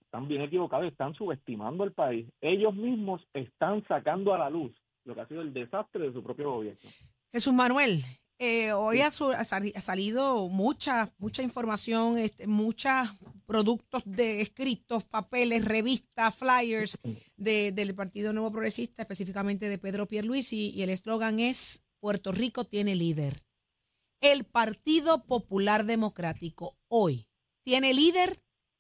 están 0.02 0.28
bien 0.28 0.42
equivocados, 0.42 0.88
están 0.88 1.14
subestimando 1.14 1.84
el 1.84 1.92
país. 1.92 2.28
Ellos 2.42 2.74
mismos 2.74 3.22
están 3.34 3.86
sacando 3.88 4.34
a 4.34 4.38
la 4.38 4.50
luz 4.50 4.74
lo 5.06 5.16
que 5.16 5.22
ha 5.22 5.28
sido 5.28 5.42
el 5.42 5.54
desastre 5.54 6.08
de 6.08 6.14
su 6.14 6.22
propio 6.22 6.52
gobierno. 6.52 6.90
Jesús 7.32 7.54
Manuel, 7.54 8.04
eh, 8.40 8.72
hoy 8.74 9.02
ha, 9.02 9.10
su- 9.12 9.32
ha 9.32 9.44
sali- 9.44 9.74
ha 9.76 9.82
salido 9.82 10.48
mucha, 10.50 11.12
mucha 11.18 11.42
información, 11.42 12.18
este, 12.18 12.48
muchos 12.48 12.92
productos 13.46 14.04
de 14.06 14.42
escritos, 14.42 15.06
papeles, 15.06 15.66
revistas, 15.66 16.36
flyers 16.36 17.00
de- 17.36 17.72
del 17.72 17.96
Partido 17.96 18.34
Nuevo 18.34 18.52
Progresista, 18.52 19.02
específicamente 19.02 19.70
de 19.70 19.78
Pedro 19.78 20.08
Pierluisi, 20.08 20.70
y 20.72 20.82
el 20.84 20.90
eslogan 20.90 21.40
es 21.40 21.84
Puerto 22.00 22.32
Rico 22.32 22.64
tiene 22.66 22.96
líder. 22.96 23.44
El 24.22 24.44
Partido 24.46 25.24
Popular 25.26 25.86
Democrático 25.86 26.76
hoy 26.88 27.28
tiene 27.64 27.94
líder, 27.94 28.38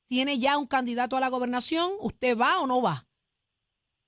tiene 0.08 0.40
ya 0.40 0.58
un 0.58 0.68
candidato 0.68 1.18
a 1.18 1.20
la 1.20 1.30
gobernación, 1.30 1.92
¿usted 2.00 2.38
va 2.38 2.60
o 2.62 2.68
no 2.68 2.82
va? 2.82 3.08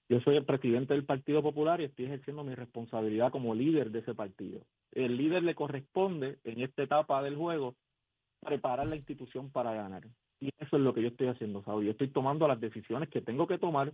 Yo 0.10 0.20
soy 0.22 0.38
el 0.38 0.46
presidente 0.46 0.94
del 0.94 1.06
Partido 1.06 1.44
Popular 1.44 1.82
y 1.82 1.86
estoy 1.86 2.06
ejerciendo 2.06 2.44
mi 2.44 2.56
responsabilidad 2.56 3.32
como 3.32 3.54
líder 3.54 3.92
de 3.92 4.00
ese 4.00 4.16
partido. 4.16 4.66
El 4.92 5.18
líder 5.18 5.44
le 5.44 5.56
corresponde 5.56 6.40
en 6.44 6.62
esta 6.62 6.84
etapa 6.84 7.22
del 7.22 7.36
juego 7.36 7.76
preparar 8.42 8.88
la 8.88 8.96
institución 8.96 9.52
para 9.52 9.74
ganar. 9.74 10.08
Y 10.40 10.50
eso 10.58 10.78
es 10.78 10.82
lo 10.82 10.94
que 10.94 11.02
yo 11.02 11.10
estoy 11.10 11.28
haciendo, 11.28 11.64
Saúl. 11.64 11.86
Yo 11.86 11.92
estoy 11.92 12.10
tomando 12.10 12.48
las 12.48 12.60
decisiones 12.60 13.10
que 13.10 13.22
tengo 13.22 13.46
que 13.46 13.58
tomar, 13.58 13.94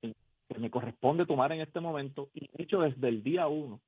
que 0.00 0.58
me 0.58 0.70
corresponde 0.70 1.26
tomar 1.26 1.52
en 1.52 1.60
este 1.60 1.80
momento, 1.80 2.30
y 2.32 2.46
he 2.46 2.58
dicho 2.58 2.80
desde 2.80 3.08
el 3.08 3.22
día 3.22 3.46
uno 3.46 3.80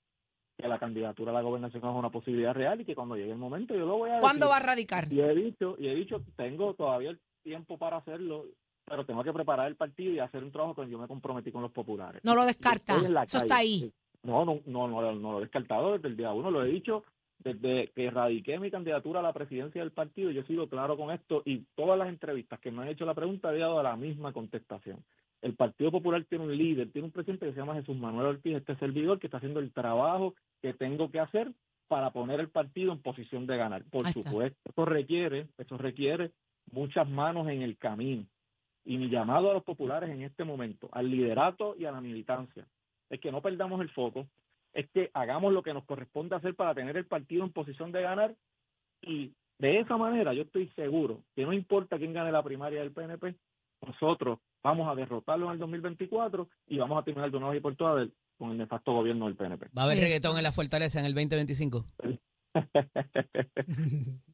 que 0.59 0.69
la 0.69 0.79
candidatura 0.79 1.31
a 1.31 1.35
la 1.35 1.43
gobernación 1.43 1.85
es 1.85 1.91
una 1.91 2.11
posibilidad 2.11 2.53
real 2.53 2.81
y 2.81 2.85
que 2.85 2.97
cuando 2.97 3.17
llegue 3.17 3.31
el 3.31 3.39
momento 3.39 3.75
yo 3.75 3.87
lo 3.87 3.97
voy 3.97 4.11
a 4.11 4.19
¿Cuándo 4.19 4.47
decir. 4.47 4.53
va 4.53 4.57
a 4.57 4.67
radicar? 4.67 5.13
Y 5.13 5.21
he 5.21 5.35
dicho, 5.35 5.77
y 5.79 5.89
he 5.89 5.95
dicho, 5.95 6.23
tengo 6.37 6.75
todavía 6.75 7.11
el 7.11 7.21
tiempo 7.45 7.79
para 7.79 7.99
hacerlo, 7.99 8.45
pero 8.85 9.07
tengo 9.07 9.23
que 9.23 9.33
preparar 9.33 9.69
el 9.69 9.77
partido 9.77 10.13
y 10.13 10.19
hacer 10.19 10.43
un 10.43 10.51
trabajo 10.51 10.75
que 10.75 10.91
yo 10.91 10.99
me 10.99 11.07
comprometí 11.07 11.53
con 11.53 11.63
los 11.63 11.71
populares. 11.71 12.23
No 12.25 12.35
lo 12.35 12.45
descarta. 12.45 12.97
Eso 13.25 13.39
está 13.39 13.59
ahí. 13.59 13.93
No, 14.23 14.45
no, 14.45 14.61
no, 14.67 14.89
no, 14.89 15.13
no 15.13 15.33
lo 15.33 15.39
he 15.39 15.43
descartado 15.43 15.93
desde 15.93 16.09
el 16.09 16.17
día 16.17 16.33
uno, 16.33 16.51
lo 16.51 16.65
he 16.65 16.69
dicho 16.69 17.05
desde 17.39 17.89
que 17.95 18.11
radiqué 18.11 18.59
mi 18.59 18.71
candidatura 18.71 19.21
a 19.21 19.23
la 19.23 19.33
presidencia 19.33 19.81
del 19.81 19.93
partido, 19.93 20.31
yo 20.31 20.41
he 20.41 20.47
sido 20.47 20.69
claro 20.69 20.97
con 20.97 21.13
esto 21.13 21.43
y 21.45 21.65
todas 21.77 21.99
las 21.99 22.09
entrevistas 22.09 22.59
que 22.61 22.71
me 22.71 22.83
han 22.83 22.89
hecho 22.89 23.07
la 23.07 23.15
pregunta 23.15 23.55
he 23.55 23.59
dado 23.59 23.83
la 23.83 23.97
misma 23.97 24.33
contestación. 24.33 25.05
El 25.41 25.55
Partido 25.55 25.93
Popular 25.93 26.25
tiene 26.29 26.45
un 26.45 26.57
líder, 26.57 26.91
tiene 26.91 27.07
un 27.07 27.13
presidente 27.13 27.47
que 27.47 27.53
se 27.53 27.61
llama 27.61 27.75
Jesús 27.75 27.97
Manuel 27.97 28.27
Ortiz, 28.27 28.57
este 28.57 28.75
servidor 28.77 29.21
que 29.21 29.29
está 29.29 29.37
haciendo 29.37 29.61
el 29.61 29.73
trabajo 29.73 30.35
que 30.61 30.75
tengo 30.75 31.13
que 31.13 31.21
hacer 31.21 31.53
para 31.87 32.11
poner 32.11 32.41
el 32.41 32.49
partido 32.49 32.93
en 32.93 33.01
posición 33.01 33.47
de 33.47 33.57
ganar. 33.57 33.85
Por 33.85 34.13
supuesto, 34.13 34.59
eso 34.69 34.85
requiere, 34.85 35.47
eso 35.57 35.79
requiere 35.79 36.33
muchas 36.73 37.09
manos 37.09 37.49
en 37.49 37.63
el 37.63 37.79
camino. 37.79 38.27
Y 38.85 38.99
mi 38.99 39.09
llamado 39.09 39.51
a 39.51 39.55
los 39.55 39.63
populares 39.63 40.11
en 40.11 40.23
este 40.23 40.45
momento, 40.45 40.89
al 40.91 41.09
liderato 41.09 41.77
y 41.79 41.85
a 41.85 41.93
la 41.93 42.01
militancia, 42.01 42.67
es 43.11 43.21
que 43.21 43.33
no 43.33 43.41
perdamos 43.43 43.81
el 43.81 43.91
foco, 43.91 44.27
es 44.73 44.89
que 44.91 45.11
hagamos 45.15 45.53
lo 45.53 45.63
que 45.63 45.73
nos 45.75 45.85
corresponde 45.85 46.37
hacer 46.37 46.55
para 46.55 46.75
tener 46.75 46.97
el 46.97 47.07
partido 47.07 47.45
en 47.45 47.53
posición 47.53 47.91
de 47.93 48.03
ganar 48.03 48.35
y 49.03 49.33
de 49.59 49.81
esa 49.81 49.97
manera 49.97 50.33
yo 50.35 50.43
estoy 50.43 50.69
seguro 50.77 51.23
que 51.35 51.45
no 51.45 51.53
importa 51.53 51.99
quién 51.99 52.13
gane 52.13 52.31
la 52.33 52.43
primaria 52.43 52.81
del 52.81 52.93
PNP, 52.93 53.35
nosotros 53.87 54.39
vamos 54.63 54.89
a 54.91 54.95
derrotarlo 54.95 55.47
en 55.47 55.53
el 55.53 55.59
2024 55.59 56.49
y 56.69 56.79
vamos 56.79 57.01
a 57.01 57.05
terminar 57.05 57.31
de 57.31 57.37
una 57.37 57.49
vez 57.49 57.59
y 57.59 57.63
por 57.63 57.77
todas 57.77 57.97
del- 58.01 58.13
con 58.37 58.53
el 58.53 58.59
nefasto 58.59 58.93
gobierno 58.93 59.27
del 59.27 59.35
PNP. 59.37 59.67
¿Va 59.77 59.83
a 59.83 59.85
haber 59.87 59.99
reggaetón 59.99 60.37
en 60.37 60.45
la 60.45 60.53
fortaleza 60.53 61.01
en 61.01 61.07
el 61.07 61.15
2025? 61.15 61.85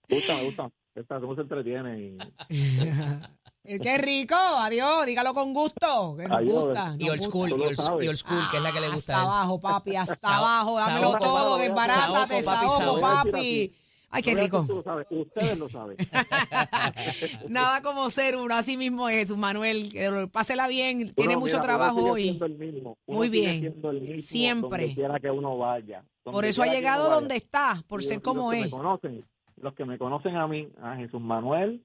Me 0.09 0.17
gusta, 0.17 0.37
me 0.37 0.45
gusta. 0.45 0.71
Esta, 0.95 1.21
¿Cómo 1.21 1.35
se 1.35 1.41
entretiene? 1.43 2.01
Y, 2.01 2.19
¡Qué 3.65 3.99
rico! 3.99 4.35
Adiós, 4.37 5.07
dígalo 5.07 5.33
con 5.33 5.55
gusto. 5.55 6.17
Que 6.19 6.29
nos 6.29 6.39
Adiós. 6.39 6.65
gusta. 6.65 6.97
Y 6.99 7.09
old 7.09 7.19
gusta. 7.19 7.31
school, 7.31 7.49
y 7.49 7.53
old, 7.55 7.77
sabes. 7.77 8.05
y 8.05 8.09
old 8.09 8.17
school, 8.19 8.43
que 8.51 8.57
es 8.59 8.63
la 8.63 8.73
que 8.73 8.81
le 8.81 8.89
gusta 8.91 9.13
Hasta 9.13 9.19
a 9.19 9.23
él. 9.23 9.29
abajo, 9.31 9.61
papi, 9.61 9.97
hasta 9.97 10.37
abajo. 10.37 10.77
Dámelo 10.79 11.11
saoco, 11.13 11.25
todo, 11.25 11.51
papi, 11.57 11.63
desbarátate, 11.63 12.43
saoco, 12.43 12.61
papi, 12.61 12.67
saoco, 12.69 13.01
saoco. 13.01 13.01
papi. 13.33 13.75
Ay, 14.11 14.23
qué 14.23 14.35
rico. 14.35 14.61
que 14.61 14.67
tú 14.69 14.75
lo 14.77 14.83
sabes, 14.85 15.07
ustedes 15.11 15.59
lo 15.59 15.69
saben. 15.69 15.97
Nada 17.49 17.83
como 17.83 18.09
ser 18.11 18.37
uno, 18.37 18.55
así 18.55 18.77
mismo 18.77 19.09
es, 19.09 19.17
Jesús 19.17 19.37
Manuel. 19.39 19.91
que 19.91 20.29
Pásela 20.31 20.69
bien, 20.69 21.13
tiene 21.15 21.33
Uno, 21.37 21.41
mucho 21.41 21.57
mira, 21.57 21.59
uno 21.59 21.65
trabajo 21.67 21.99
sigue 21.99 22.11
hoy. 22.11 22.23
siendo 22.23 22.45
el 22.47 22.55
mismo. 22.59 22.99
Uno 23.07 23.19
Muy 23.19 23.29
sigue 23.29 23.41
bien. 23.41 23.61
siendo 23.61 23.91
el 23.91 24.01
mismo 24.03 24.19
Siempre. 24.19 24.81
Donde 24.83 24.95
quiera 24.95 25.19
que 25.21 25.31
uno 25.31 25.57
vaya. 25.59 26.05
Por 26.23 26.35
Donde 26.35 26.49
eso 26.51 26.63
ha 26.63 26.65
quiera 26.67 26.77
que 26.77 26.81
llegado 26.81 27.01
uno 27.03 27.09
vaya. 27.11 27.21
donde 27.21 27.37
está, 27.37 27.83
por 27.89 28.03
Y 28.03 28.05
ser 28.07 28.17
los- 28.17 28.23
como 28.23 28.43
los 28.43 28.51
que 28.53 28.59
es. 28.59 28.65
Me 28.67 28.71
conocen, 28.71 29.21
los 29.57 29.75
que 29.75 29.85
me 29.85 29.99
conocen 29.99 30.37
a 30.37 30.47
mí, 30.47 30.69
a 30.81 30.97
Jesús 30.97 31.21
Manuel, 31.21 31.85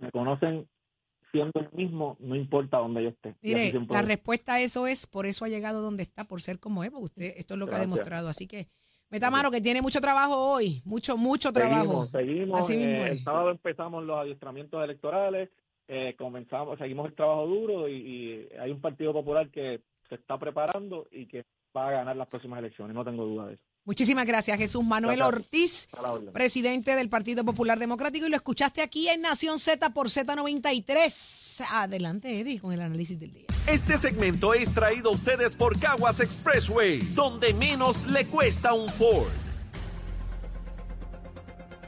me 0.00 0.10
conocen 0.12 0.68
siendo 1.32 1.60
el 1.60 1.70
mismo, 1.72 2.16
no 2.20 2.34
importa 2.34 2.78
donde 2.78 3.02
yo 3.02 3.08
esté. 3.10 3.34
Mire, 3.42 3.70
siempre 3.70 3.94
la 3.94 4.00
es. 4.00 4.06
respuesta 4.06 4.54
a 4.54 4.60
eso 4.60 4.86
es, 4.86 5.06
por 5.06 5.26
eso 5.26 5.44
ha 5.44 5.48
llegado 5.48 5.82
donde 5.82 6.02
está, 6.02 6.24
por 6.24 6.40
ser 6.40 6.58
como 6.58 6.84
es, 6.84 6.90
porque 6.90 7.04
usted, 7.04 7.34
esto 7.36 7.54
es 7.54 7.60
lo 7.60 7.66
que 7.66 7.74
ha 7.74 7.80
demostrado. 7.80 8.28
Así 8.28 8.46
que, 8.46 8.68
meta 9.10 9.30
mano, 9.30 9.50
que 9.50 9.60
tiene 9.60 9.82
mucho 9.82 10.00
trabajo 10.00 10.36
hoy, 10.36 10.82
mucho, 10.84 11.16
mucho 11.16 11.52
trabajo. 11.52 12.06
Seguimos, 12.06 12.10
seguimos. 12.10 12.60
Así 12.60 12.76
mismo 12.76 13.04
eh, 13.04 13.10
el 13.10 13.22
sábado 13.22 13.50
empezamos 13.50 14.04
los 14.04 14.18
adiestramientos 14.18 14.82
electorales, 14.82 15.50
eh, 15.88 16.14
comenzamos, 16.18 16.78
seguimos 16.78 17.06
el 17.08 17.14
trabajo 17.14 17.46
duro 17.46 17.88
y, 17.88 17.94
y 17.94 18.48
hay 18.58 18.70
un 18.70 18.80
partido 18.80 19.12
popular 19.12 19.50
que 19.50 19.80
se 20.08 20.14
está 20.14 20.38
preparando 20.38 21.06
y 21.10 21.26
que 21.26 21.44
va 21.76 21.88
a 21.88 21.92
ganar 21.92 22.16
las 22.16 22.28
próximas 22.28 22.58
elecciones, 22.58 22.94
no 22.94 23.04
tengo 23.04 23.24
duda 23.24 23.46
de 23.46 23.54
eso. 23.54 23.67
Muchísimas 23.88 24.26
gracias, 24.26 24.58
Jesús 24.58 24.84
Manuel 24.84 25.16
Gracias. 25.16 25.88
Ortiz, 25.94 26.32
presidente 26.34 26.94
del 26.94 27.08
Partido 27.08 27.42
Popular 27.42 27.78
Democrático, 27.78 28.26
y 28.26 28.28
lo 28.28 28.36
escuchaste 28.36 28.82
aquí 28.82 29.08
en 29.08 29.22
Nación 29.22 29.58
Z 29.58 29.94
por 29.94 30.10
Z93. 30.10 31.64
Adelante, 31.70 32.38
Eddie, 32.38 32.60
con 32.60 32.74
el 32.74 32.82
análisis 32.82 33.18
del 33.18 33.32
día. 33.32 33.46
Este 33.66 33.96
segmento 33.96 34.52
es 34.52 34.74
traído 34.74 35.08
a 35.08 35.14
ustedes 35.14 35.56
por 35.56 35.80
Caguas 35.80 36.20
Expressway, 36.20 36.98
donde 37.14 37.54
menos 37.54 38.06
le 38.08 38.26
cuesta 38.26 38.74
un 38.74 38.90
Ford. 38.90 39.30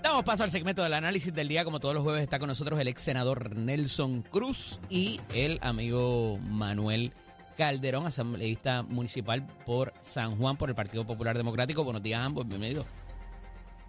Damos 0.03 0.25
paso 0.25 0.45
al 0.45 0.51
segmento 0.51 0.83
del 0.83 0.95
análisis 0.95 1.35
del 1.35 1.49
día. 1.49 1.65
Como 1.65 1.81
todos 1.81 1.95
los 1.95 2.03
jueves 2.03 2.23
está 2.23 2.39
con 2.39 2.49
nosotros 2.49 2.81
el 2.81 2.89
ex 2.89 3.03
senador 3.03 3.55
Nelson 3.55 4.23
Cruz 4.23 4.81
y 4.89 5.21
el 5.35 5.59
amigo 5.61 6.39
Manuel 6.39 7.13
Calderón, 7.61 8.07
asambleísta 8.07 8.83
municipal 8.85 9.47
por 9.67 9.93
San 10.01 10.35
Juan 10.39 10.57
por 10.57 10.71
el 10.71 10.75
Partido 10.75 11.05
Popular 11.05 11.37
Democrático. 11.37 11.85
Buenos 11.85 12.03
días 12.03 12.19
a 12.19 12.25
ambos, 12.25 12.49
bienvenidos. 12.49 12.87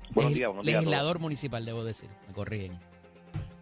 Buenos 0.09 0.33
días, 0.33 0.49
buenos 0.49 0.65
días. 0.65 0.83
Legislador 0.83 1.19
municipal, 1.19 1.63
debo 1.63 1.85
decir. 1.85 2.09
Me 2.27 2.33
corrigen. 2.33 2.77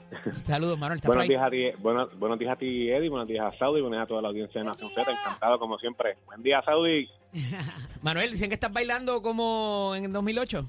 Saludos, 0.31 0.79
Manuel. 0.79 0.95
¿estás 0.95 1.09
por 1.09 1.17
Buenos 1.17 1.29
días, 1.29 1.43
a 1.43 1.49
ti, 1.51 1.79
buenos, 1.79 2.17
buenos 2.17 2.39
días 2.39 2.53
a 2.53 2.55
ti, 2.55 2.89
Eddie, 2.89 3.07
buenos 3.07 3.27
días 3.27 3.53
a 3.53 3.55
Saudi, 3.59 3.81
buenos 3.81 3.97
días 3.97 4.05
a 4.05 4.07
toda 4.07 4.23
la 4.23 4.29
audiencia 4.29 4.61
de 4.61 4.65
Nación 4.65 4.89
Z, 4.89 5.11
encantado 5.11 5.59
como 5.59 5.77
siempre. 5.77 6.17
Buen 6.25 6.41
día, 6.41 6.59
Saudi. 6.65 7.07
Manuel, 8.01 8.31
dicen 8.31 8.49
que 8.49 8.55
estás 8.55 8.73
bailando 8.73 9.21
como 9.21 9.93
en 9.95 10.11
2008, 10.11 10.65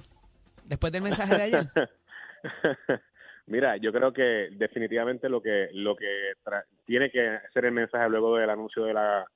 después 0.66 0.92
del 0.92 1.00
mensaje 1.00 1.34
de 1.34 1.42
ayer. 1.44 1.70
Mira, 3.50 3.76
yo 3.78 3.92
creo 3.92 4.12
que 4.12 4.50
definitivamente 4.52 5.28
lo 5.28 5.42
que 5.42 5.70
lo 5.72 5.96
que 5.96 6.34
tiene 6.84 7.10
que 7.10 7.40
ser 7.52 7.64
el 7.64 7.72
mensaje 7.72 8.08
luego 8.08 8.36
del 8.36 8.48
anuncio 8.48 8.84
de 8.84 8.94
la 8.94 9.26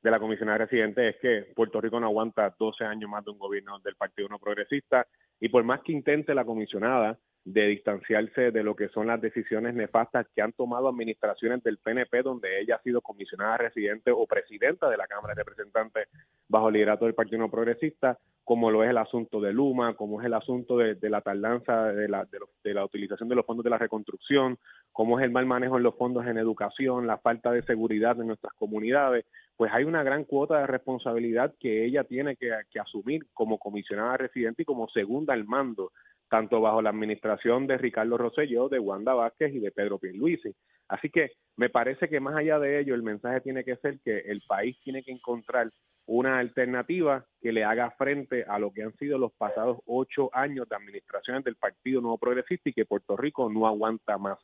de 0.00 0.10
la 0.12 0.20
comisionada 0.20 0.58
residente 0.58 1.08
es 1.08 1.16
que 1.16 1.52
Puerto 1.56 1.80
Rico 1.80 1.98
no 1.98 2.06
aguanta 2.06 2.54
12 2.56 2.84
años 2.84 3.10
más 3.10 3.24
de 3.24 3.32
un 3.32 3.38
gobierno 3.38 3.80
del 3.80 3.96
Partido 3.96 4.28
No 4.28 4.38
Progresista 4.38 5.04
y 5.40 5.48
por 5.48 5.64
más 5.64 5.80
que 5.80 5.90
intente 5.90 6.36
la 6.36 6.44
comisionada 6.44 7.18
de 7.52 7.66
distanciarse 7.68 8.50
de 8.50 8.62
lo 8.62 8.76
que 8.76 8.88
son 8.88 9.06
las 9.06 9.22
decisiones 9.22 9.74
nefastas 9.74 10.26
que 10.34 10.42
han 10.42 10.52
tomado 10.52 10.86
administraciones 10.88 11.62
del 11.62 11.78
PNP 11.78 12.22
donde 12.22 12.60
ella 12.60 12.76
ha 12.76 12.82
sido 12.82 13.00
comisionada 13.00 13.56
residente 13.56 14.10
o 14.10 14.26
presidenta 14.26 14.90
de 14.90 14.98
la 14.98 15.06
Cámara 15.06 15.34
de 15.34 15.44
Representantes 15.44 16.08
bajo 16.46 16.68
el 16.68 16.74
liderato 16.74 17.06
del 17.06 17.14
Partido 17.14 17.38
No 17.38 17.50
Progresista, 17.50 18.18
como 18.44 18.70
lo 18.70 18.84
es 18.84 18.90
el 18.90 18.98
asunto 18.98 19.40
de 19.40 19.54
Luma, 19.54 19.94
como 19.94 20.20
es 20.20 20.26
el 20.26 20.34
asunto 20.34 20.76
de, 20.76 20.96
la 21.08 21.22
tardanza 21.22 21.86
de 21.86 22.08
la, 22.08 22.26
de, 22.26 22.38
de 22.64 22.74
la 22.74 22.84
utilización 22.84 23.30
de 23.30 23.34
los 23.34 23.46
fondos 23.46 23.64
de 23.64 23.70
la 23.70 23.78
reconstrucción, 23.78 24.58
como 24.92 25.18
es 25.18 25.24
el 25.24 25.30
mal 25.30 25.46
manejo 25.46 25.78
en 25.78 25.84
los 25.84 25.96
fondos 25.96 26.26
en 26.26 26.36
educación, 26.36 27.06
la 27.06 27.16
falta 27.16 27.50
de 27.50 27.62
seguridad 27.62 28.20
en 28.20 28.26
nuestras 28.26 28.52
comunidades, 28.54 29.24
pues 29.56 29.72
hay 29.72 29.84
una 29.84 30.02
gran 30.02 30.24
cuota 30.24 30.58
de 30.58 30.66
responsabilidad 30.66 31.54
que 31.58 31.86
ella 31.86 32.04
tiene 32.04 32.36
que, 32.36 32.50
que 32.70 32.78
asumir 32.78 33.26
como 33.32 33.58
comisionada 33.58 34.18
residente 34.18 34.62
y 34.62 34.66
como 34.66 34.88
segunda 34.88 35.32
al 35.32 35.46
mando, 35.46 35.92
tanto 36.28 36.60
bajo 36.60 36.82
la 36.82 36.90
administración 36.90 37.66
de 37.66 37.78
Ricardo 37.78 38.18
Rosselló, 38.18 38.68
de 38.68 38.78
Wanda 38.78 39.14
Vázquez 39.14 39.54
y 39.54 39.60
de 39.60 39.70
Pedro 39.70 39.98
Pierluisi. 39.98 40.54
Así 40.88 41.10
que 41.10 41.32
me 41.56 41.70
parece 41.70 42.08
que 42.08 42.20
más 42.20 42.36
allá 42.36 42.58
de 42.58 42.80
ello, 42.80 42.94
el 42.94 43.02
mensaje 43.02 43.40
tiene 43.40 43.64
que 43.64 43.76
ser 43.76 44.00
que 44.00 44.18
el 44.18 44.42
país 44.46 44.76
tiene 44.82 45.02
que 45.02 45.12
encontrar 45.12 45.70
una 46.06 46.38
alternativa 46.38 47.26
que 47.40 47.52
le 47.52 47.64
haga 47.64 47.90
frente 47.92 48.44
a 48.44 48.58
lo 48.58 48.72
que 48.72 48.82
han 48.82 48.96
sido 48.96 49.18
los 49.18 49.32
pasados 49.32 49.78
ocho 49.84 50.30
años 50.32 50.66
de 50.68 50.76
administraciones 50.76 51.44
del 51.44 51.56
Partido 51.56 52.00
Nuevo 52.00 52.16
Progresista 52.16 52.70
y 52.70 52.72
que 52.72 52.86
Puerto 52.86 53.16
Rico 53.16 53.50
no 53.50 53.66
aguanta 53.66 54.16
más. 54.16 54.38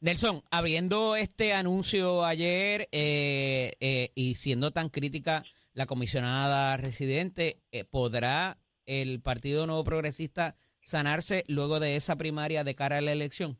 Nelson, 0.00 0.42
habiendo 0.50 1.14
este 1.14 1.52
anuncio 1.52 2.24
ayer 2.24 2.88
eh, 2.90 3.74
eh, 3.80 4.10
y 4.14 4.34
siendo 4.34 4.72
tan 4.72 4.88
crítica 4.88 5.44
la 5.74 5.86
comisionada 5.86 6.76
residente, 6.76 7.60
eh, 7.70 7.84
¿podrá 7.84 8.58
el 8.86 9.20
Partido 9.20 9.66
Nuevo 9.66 9.84
Progresista 9.84 10.56
sanarse 10.82 11.44
luego 11.48 11.80
de 11.80 11.96
esa 11.96 12.16
primaria 12.16 12.64
de 12.64 12.74
cara 12.74 12.98
a 12.98 13.00
la 13.00 13.12
elección? 13.12 13.56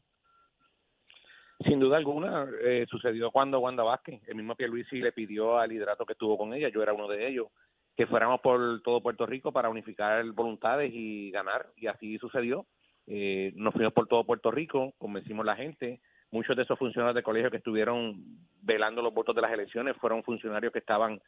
Sin 1.65 1.79
duda 1.79 1.99
alguna, 1.99 2.47
eh, 2.63 2.87
sucedió 2.89 3.31
cuando 3.31 3.59
Wanda 3.61 3.83
Vázquez, 3.83 4.23
el 4.27 4.35
mismo 4.35 4.55
Pierluisi 4.55 5.01
le 5.01 5.13
pidió 5.13 5.59
al 5.59 5.69
liderato 5.69 6.07
que 6.07 6.15
estuvo 6.15 6.39
con 6.39 6.55
ella, 6.55 6.71
yo 6.71 6.83
era 6.83 6.95
uno 6.95 7.07
de 7.07 7.29
ellos, 7.29 7.49
que 7.95 8.07
fuéramos 8.07 8.41
por 8.41 8.81
todo 8.83 9.03
Puerto 9.03 9.27
Rico 9.27 9.53
para 9.53 9.69
unificar 9.69 10.25
voluntades 10.33 10.91
y 10.95 11.31
ganar, 11.31 11.67
y 11.77 11.87
así 11.87 12.17
sucedió. 12.19 12.65
Eh, 13.07 13.53
nos 13.57 13.75
fuimos 13.75 13.93
por 13.93 14.07
todo 14.07 14.25
Puerto 14.25 14.51
Rico, 14.51 14.95
convencimos 14.97 15.43
a 15.45 15.53
la 15.53 15.57
gente, 15.57 16.01
muchos 16.31 16.57
de 16.57 16.63
esos 16.63 16.79
funcionarios 16.79 17.17
de 17.17 17.23
colegio 17.23 17.51
que 17.51 17.59
estuvieron 17.59 18.23
velando 18.63 19.03
los 19.03 19.13
votos 19.13 19.35
de 19.35 19.43
las 19.43 19.53
elecciones 19.53 19.97
fueron 19.99 20.23
funcionarios 20.23 20.73
que 20.73 20.79
estaban 20.79 21.21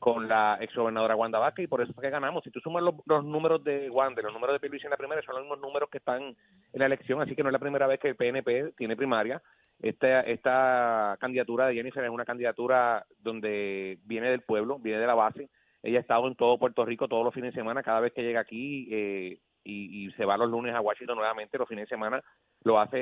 con 0.00 0.28
la 0.28 0.56
exgobernadora 0.62 1.14
Wanda 1.14 1.38
Vázquez 1.38 1.64
y 1.64 1.68
por 1.68 1.82
eso 1.82 1.92
fue 1.92 2.02
que 2.02 2.10
ganamos. 2.10 2.42
Si 2.42 2.50
tú 2.50 2.58
sumas 2.60 2.82
los, 2.82 2.94
los 3.04 3.22
números 3.22 3.62
de 3.62 3.90
Wanda, 3.90 4.22
los 4.22 4.32
números 4.32 4.54
de 4.54 4.60
Pierluisi 4.60 4.86
en 4.86 4.90
la 4.90 4.96
primera, 4.96 5.20
son 5.20 5.34
los 5.34 5.44
mismos 5.44 5.60
números 5.60 5.90
que 5.90 5.98
están 5.98 6.22
en 6.22 6.36
la 6.72 6.86
elección, 6.86 7.20
así 7.20 7.36
que 7.36 7.42
no 7.42 7.50
es 7.50 7.52
la 7.52 7.58
primera 7.58 7.86
vez 7.86 8.00
que 8.00 8.08
el 8.08 8.16
PNP 8.16 8.72
tiene 8.78 8.96
primaria. 8.96 9.42
Esta, 9.78 10.22
esta 10.22 11.18
candidatura 11.20 11.66
de 11.66 11.74
Jennifer 11.74 12.02
es 12.02 12.10
una 12.10 12.24
candidatura 12.24 13.04
donde 13.18 13.98
viene 14.04 14.30
del 14.30 14.40
pueblo, 14.40 14.78
viene 14.78 15.00
de 15.00 15.06
la 15.06 15.14
base. 15.14 15.50
Ella 15.82 15.98
ha 15.98 16.00
estado 16.00 16.28
en 16.28 16.34
todo 16.34 16.58
Puerto 16.58 16.84
Rico 16.86 17.06
todos 17.06 17.24
los 17.24 17.34
fines 17.34 17.52
de 17.52 17.60
semana, 17.60 17.82
cada 17.82 18.00
vez 18.00 18.14
que 18.14 18.22
llega 18.22 18.40
aquí 18.40 18.88
eh, 18.90 19.38
y, 19.64 20.10
se 20.12 20.24
va 20.24 20.38
los 20.38 20.50
lunes 20.50 20.74
a 20.74 20.80
Washington 20.80 21.16
nuevamente, 21.16 21.58
los 21.58 21.68
fines 21.68 21.84
de 21.84 21.94
semana 21.94 22.22
lo 22.62 22.80
hace 22.80 22.98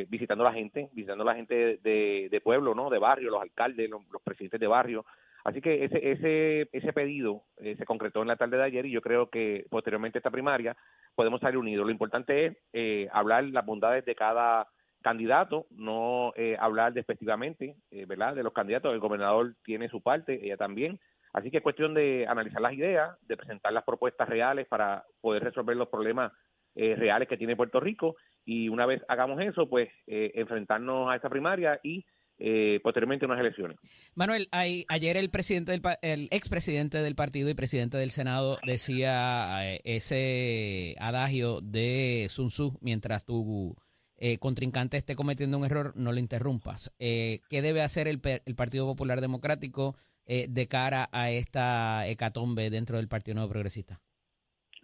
eh, 0.00 0.06
visitando 0.08 0.46
a 0.46 0.50
la 0.50 0.54
gente, 0.54 0.90
visitando 0.92 1.22
a 1.22 1.26
la 1.26 1.34
gente 1.34 1.78
de, 1.82 2.40
pueblo, 2.44 2.74
¿no? 2.74 2.90
De 2.90 2.98
barrio, 2.98 3.30
los 3.30 3.40
alcaldes, 3.40 3.88
los 3.88 4.22
presidentes 4.22 4.60
de 4.60 4.66
barrio. 4.66 5.06
Así 5.44 5.60
que 5.60 5.84
ese 5.84 6.12
ese 6.12 6.68
ese 6.72 6.92
pedido 6.92 7.42
eh, 7.58 7.76
se 7.76 7.84
concretó 7.84 8.22
en 8.22 8.28
la 8.28 8.36
tarde 8.36 8.56
de 8.56 8.64
ayer 8.64 8.86
y 8.86 8.92
yo 8.92 9.02
creo 9.02 9.28
que 9.28 9.66
posteriormente 9.70 10.18
a 10.18 10.20
esta 10.20 10.30
primaria 10.30 10.76
podemos 11.14 11.40
salir 11.40 11.58
unidos. 11.58 11.84
Lo 11.86 11.92
importante 11.92 12.46
es 12.46 12.56
eh, 12.72 13.08
hablar 13.12 13.44
las 13.44 13.66
bondades 13.66 14.04
de 14.04 14.14
cada 14.14 14.68
candidato, 15.02 15.66
no 15.70 16.32
eh, 16.36 16.56
hablar 16.58 16.94
despectivamente, 16.94 17.76
eh, 17.90 18.06
¿verdad? 18.06 18.34
De 18.34 18.42
los 18.42 18.52
candidatos. 18.52 18.94
El 18.94 19.00
gobernador 19.00 19.54
tiene 19.64 19.88
su 19.88 20.00
parte, 20.00 20.40
ella 20.42 20.56
también. 20.56 20.98
Así 21.32 21.50
que 21.50 21.58
es 21.58 21.62
cuestión 21.62 21.94
de 21.94 22.26
analizar 22.28 22.60
las 22.60 22.74
ideas, 22.74 23.18
de 23.22 23.36
presentar 23.36 23.72
las 23.72 23.84
propuestas 23.84 24.28
reales 24.28 24.66
para 24.68 25.04
poder 25.20 25.42
resolver 25.42 25.76
los 25.76 25.88
problemas 25.88 26.32
eh, 26.74 26.94
reales 26.96 27.28
que 27.28 27.36
tiene 27.36 27.56
Puerto 27.56 27.80
Rico 27.80 28.16
y 28.46 28.68
una 28.70 28.86
vez 28.86 29.02
hagamos 29.08 29.40
eso, 29.40 29.68
pues 29.68 29.90
eh, 30.06 30.32
enfrentarnos 30.34 31.10
a 31.10 31.16
esta 31.16 31.28
primaria 31.28 31.78
y 31.82 32.04
eh, 32.38 32.80
posteriormente 32.82 33.26
unas 33.26 33.38
elecciones. 33.40 33.78
Manuel, 34.14 34.48
hay- 34.50 34.84
ayer 34.88 35.16
el 35.16 35.30
presidente 35.30 35.72
del 35.72 35.80
el 36.02 36.28
expresidente 36.30 36.98
del 36.98 37.14
partido 37.14 37.48
y 37.50 37.54
presidente 37.54 37.96
del 37.98 38.10
Senado 38.10 38.58
decía 38.66 39.72
eh, 39.74 39.80
ese 39.84 40.96
adagio 40.98 41.60
de 41.60 42.26
Sun 42.30 42.48
Tzu 42.48 42.78
mientras 42.80 43.24
tu 43.24 43.76
eh, 44.16 44.38
contrincante 44.38 44.96
esté 44.96 45.16
cometiendo 45.16 45.58
un 45.58 45.64
error, 45.64 45.92
no 45.96 46.12
lo 46.12 46.18
interrumpas. 46.18 46.92
Eh, 46.98 47.40
¿Qué 47.48 47.60
debe 47.62 47.82
hacer 47.82 48.06
el, 48.08 48.20
el 48.44 48.54
Partido 48.54 48.86
Popular 48.86 49.20
Democrático 49.20 49.96
eh, 50.26 50.46
de 50.48 50.68
cara 50.68 51.08
a 51.12 51.30
esta 51.30 52.06
hecatombe 52.06 52.70
dentro 52.70 52.96
del 52.98 53.08
Partido 53.08 53.34
Nuevo 53.36 53.50
Progresista? 53.50 54.00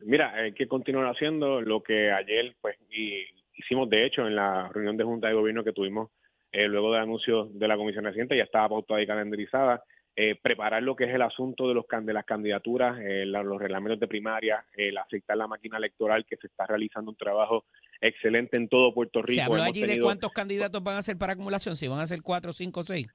Mira, 0.01 0.33
hay 0.35 0.53
que 0.55 0.67
continuar 0.69 1.07
haciendo 1.07 1.61
lo 1.61 1.83
que 1.83 2.11
ayer 2.13 2.55
pues 2.61 2.77
y 2.91 3.23
hicimos 3.57 3.89
de 3.91 4.07
hecho 4.07 4.27
en 4.27 4.37
la 4.37 4.69
reunión 4.73 4.97
de 4.97 5.05
Junta 5.05 5.29
de 5.29 5.35
Gobierno 5.35 5.65
que 5.65 5.73
tuvimos 5.73 6.11
eh, 6.53 6.67
luego 6.69 6.93
del 6.93 7.03
anuncio 7.03 7.47
de 7.53 7.69
la 7.69 7.77
Comisión 7.77 8.05
Reciente, 8.05 8.37
ya 8.37 8.45
estaba 8.45 8.69
pautada 8.69 9.03
y 9.03 9.07
calendarizada, 9.07 9.83
eh, 10.17 10.35
preparar 10.43 10.83
lo 10.83 10.97
que 10.97 11.05
es 11.05 11.15
el 11.15 11.23
asunto 11.23 11.69
de 11.69 11.75
los 11.75 11.85
de 12.03 12.13
las 12.13 12.25
candidaturas, 12.25 12.99
eh, 13.01 13.25
la- 13.25 13.43
los 13.45 13.61
reglamentos 13.61 14.01
de 14.01 14.09
primaria, 14.09 14.65
el 14.77 14.99
aceitar 14.99 15.37
la 15.37 15.47
máquina 15.47 15.77
electoral, 15.79 16.27
que 16.27 16.37
se 16.37 16.49
está 16.49 16.67
realizando 16.67 17.11
un 17.13 17.17
trabajo 17.17 17.65
excelente 18.01 18.57
en 18.57 18.69
todo 18.69 18.93
Puerto 18.93 19.23
Rico. 19.23 19.35
¿Se 19.35 19.43
habló 19.43 19.57
Hemos 19.57 19.69
allí 19.69 19.87
de 19.87 20.01
cuántos 20.01 20.33
candidatos 20.33 20.83
van 20.83 20.97
a 20.97 21.03
ser 21.03 21.17
para 21.19 21.35
acumulación? 21.35 21.77
Si 21.77 21.87
van 21.87 22.01
a 22.01 22.07
ser 22.07 22.23
cuatro, 22.23 22.53
cinco, 22.53 22.83
seis. 22.83 23.07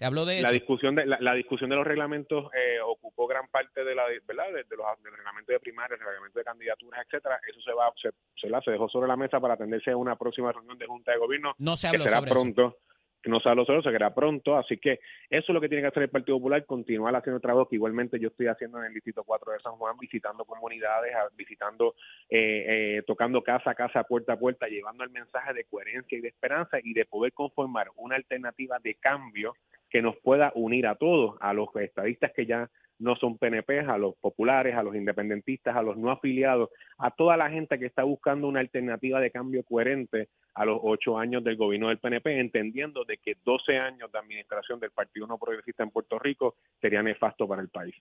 ¿Se 0.00 0.04
habló 0.06 0.24
de 0.24 0.34
eso? 0.38 0.42
la 0.42 0.50
discusión 0.50 0.94
de 0.96 1.06
la, 1.06 1.18
la 1.20 1.34
discusión 1.34 1.70
de 1.70 1.76
los 1.76 1.86
reglamentos 1.86 2.50
eh, 2.54 2.80
ocupó 2.84 3.26
gran 3.28 3.46
parte 3.48 3.84
de 3.84 3.94
la 3.94 4.04
verdad 4.26 4.46
de, 4.52 4.64
de 4.64 4.76
los 4.76 4.86
del 5.04 5.14
reglamento 5.14 5.52
de 5.52 5.60
primaria 5.60 5.96
del 5.96 6.04
reglamento 6.06 6.38
de 6.38 6.44
candidaturas 6.44 7.04
etcétera 7.06 7.38
eso 7.48 7.60
se 7.60 7.72
va 7.72 7.92
se, 8.02 8.10
se, 8.40 8.48
la- 8.48 8.60
se 8.62 8.72
dejó 8.72 8.88
sobre 8.88 9.06
la 9.08 9.16
mesa 9.16 9.38
para 9.38 9.54
atenderse 9.54 9.90
a 9.92 9.96
una 9.96 10.16
próxima 10.16 10.50
reunión 10.52 10.76
de 10.78 10.86
junta 10.86 11.12
de 11.12 11.18
gobierno 11.18 11.54
No 11.58 11.76
se 11.76 11.88
que 11.90 11.96
habló 11.96 12.04
será 12.04 12.16
sobre 12.20 12.30
eso. 12.32 12.40
pronto 12.40 12.78
que 13.22 13.28
no 13.28 13.38
se 13.38 13.50
habló 13.50 13.66
sobre 13.66 13.80
eso, 13.80 13.90
se 13.90 13.94
será 13.94 14.14
pronto 14.14 14.56
así 14.56 14.78
que 14.78 14.92
eso 15.28 15.44
es 15.46 15.48
lo 15.50 15.60
que 15.60 15.68
tiene 15.68 15.82
que 15.82 15.88
hacer 15.88 16.04
el 16.04 16.08
Partido 16.08 16.38
Popular 16.38 16.64
continuar 16.64 17.14
haciendo 17.14 17.36
el 17.36 17.42
trabajo 17.42 17.68
que 17.68 17.76
igualmente 17.76 18.18
yo 18.18 18.28
estoy 18.28 18.46
haciendo 18.46 18.78
en 18.78 18.86
el 18.86 18.94
distrito 18.94 19.22
4 19.24 19.52
de 19.52 19.60
San 19.60 19.74
Juan 19.74 19.94
visitando 20.00 20.46
comunidades 20.46 21.12
visitando 21.36 21.94
eh, 22.30 22.96
eh, 22.96 23.02
tocando 23.06 23.42
casa 23.42 23.72
a 23.72 23.74
casa 23.74 24.04
puerta 24.04 24.32
a 24.32 24.38
puerta 24.38 24.66
llevando 24.68 25.04
el 25.04 25.10
mensaje 25.10 25.52
de 25.52 25.64
coherencia 25.64 26.16
y 26.16 26.22
de 26.22 26.28
esperanza 26.28 26.78
y 26.82 26.94
de 26.94 27.04
poder 27.04 27.34
conformar 27.34 27.88
una 27.96 28.16
alternativa 28.16 28.78
de 28.82 28.94
cambio 28.94 29.54
que 29.90 30.02
nos 30.02 30.16
pueda 30.18 30.52
unir 30.54 30.86
a 30.86 30.94
todos, 30.94 31.36
a 31.40 31.52
los 31.52 31.68
estadistas 31.76 32.32
que 32.34 32.46
ya 32.46 32.70
no 33.00 33.16
son 33.16 33.38
PNP, 33.38 33.80
a 33.80 33.98
los 33.98 34.14
populares, 34.16 34.76
a 34.76 34.82
los 34.82 34.94
independentistas, 34.94 35.74
a 35.74 35.82
los 35.82 35.96
no 35.96 36.10
afiliados, 36.10 36.68
a 36.98 37.10
toda 37.10 37.36
la 37.36 37.50
gente 37.50 37.78
que 37.78 37.86
está 37.86 38.04
buscando 38.04 38.46
una 38.46 38.60
alternativa 38.60 39.20
de 39.20 39.30
cambio 39.30 39.64
coherente 39.64 40.28
a 40.54 40.66
los 40.66 40.78
ocho 40.82 41.18
años 41.18 41.42
del 41.42 41.56
gobierno 41.56 41.88
del 41.88 41.98
PNP, 41.98 42.38
entendiendo 42.38 43.04
de 43.04 43.16
que 43.16 43.36
12 43.42 43.78
años 43.78 44.12
de 44.12 44.18
administración 44.18 44.78
del 44.78 44.90
Partido 44.90 45.26
No 45.26 45.38
Progresista 45.38 45.82
en 45.82 45.90
Puerto 45.90 46.18
Rico 46.18 46.56
sería 46.80 47.02
nefasto 47.02 47.48
para 47.48 47.62
el 47.62 47.68
país. 47.68 47.94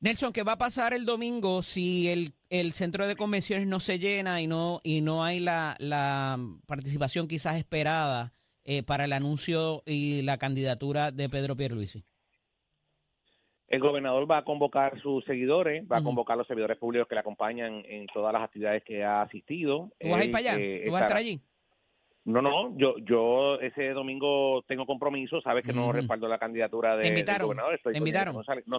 Nelson, 0.00 0.32
¿qué 0.32 0.42
va 0.42 0.52
a 0.52 0.58
pasar 0.58 0.92
el 0.92 1.04
domingo 1.04 1.62
si 1.62 2.08
el, 2.50 2.72
centro 2.72 3.06
de 3.06 3.14
convenciones 3.14 3.68
no 3.68 3.78
se 3.78 4.00
llena 4.00 4.42
y 4.42 4.48
no, 4.48 4.80
y 4.82 5.00
no 5.00 5.22
hay 5.22 5.38
la 5.38 5.76
participación 6.66 7.28
quizás 7.28 7.56
esperada 7.56 8.32
eh, 8.64 8.82
para 8.82 9.04
el 9.04 9.12
anuncio 9.12 9.82
y 9.86 10.22
la 10.22 10.38
candidatura 10.38 11.10
de 11.10 11.28
Pedro 11.28 11.56
Pierluisi? 11.56 12.04
El 13.68 13.80
gobernador 13.80 14.30
va 14.30 14.38
a 14.38 14.44
convocar 14.44 15.00
sus 15.00 15.24
seguidores, 15.24 15.84
va 15.90 15.96
a 15.96 16.00
Ujú. 16.00 16.10
convocar 16.10 16.34
a 16.34 16.38
los 16.38 16.46
servidores 16.46 16.76
públicos 16.76 17.08
que 17.08 17.14
le 17.14 17.20
acompañan 17.20 17.82
en 17.86 18.06
todas 18.08 18.32
las 18.32 18.42
actividades 18.42 18.84
que 18.84 19.02
ha 19.02 19.22
asistido. 19.22 19.90
¿Tú 19.98 20.08
vas 20.10 20.20
a 20.20 20.24
ir 20.24 20.26
Él, 20.26 20.32
para 20.32 20.38
allá? 20.52 20.58
eh, 20.60 20.82
¿Tú 20.84 20.92
vas 20.92 21.02
a 21.02 21.04
estar 21.06 21.16
allí? 21.16 21.40
No, 22.24 22.40
no, 22.42 22.76
yo 22.78 22.94
yo 22.98 23.58
ese 23.60 23.88
domingo 23.90 24.62
tengo 24.68 24.86
compromiso, 24.86 25.40
sabes 25.40 25.64
que 25.64 25.72
no 25.72 25.88
Ujú. 25.88 25.96
respaldo 25.96 26.28
la 26.28 26.38
candidatura 26.38 26.92
de, 26.96 26.98
¿Te 26.98 27.08
del 27.08 27.16
invitaron? 27.16 27.46
gobernador. 27.46 27.74
Estoy 27.74 27.92
¿Te 27.94 27.98
invitaron? 27.98 28.44
No, 28.66 28.78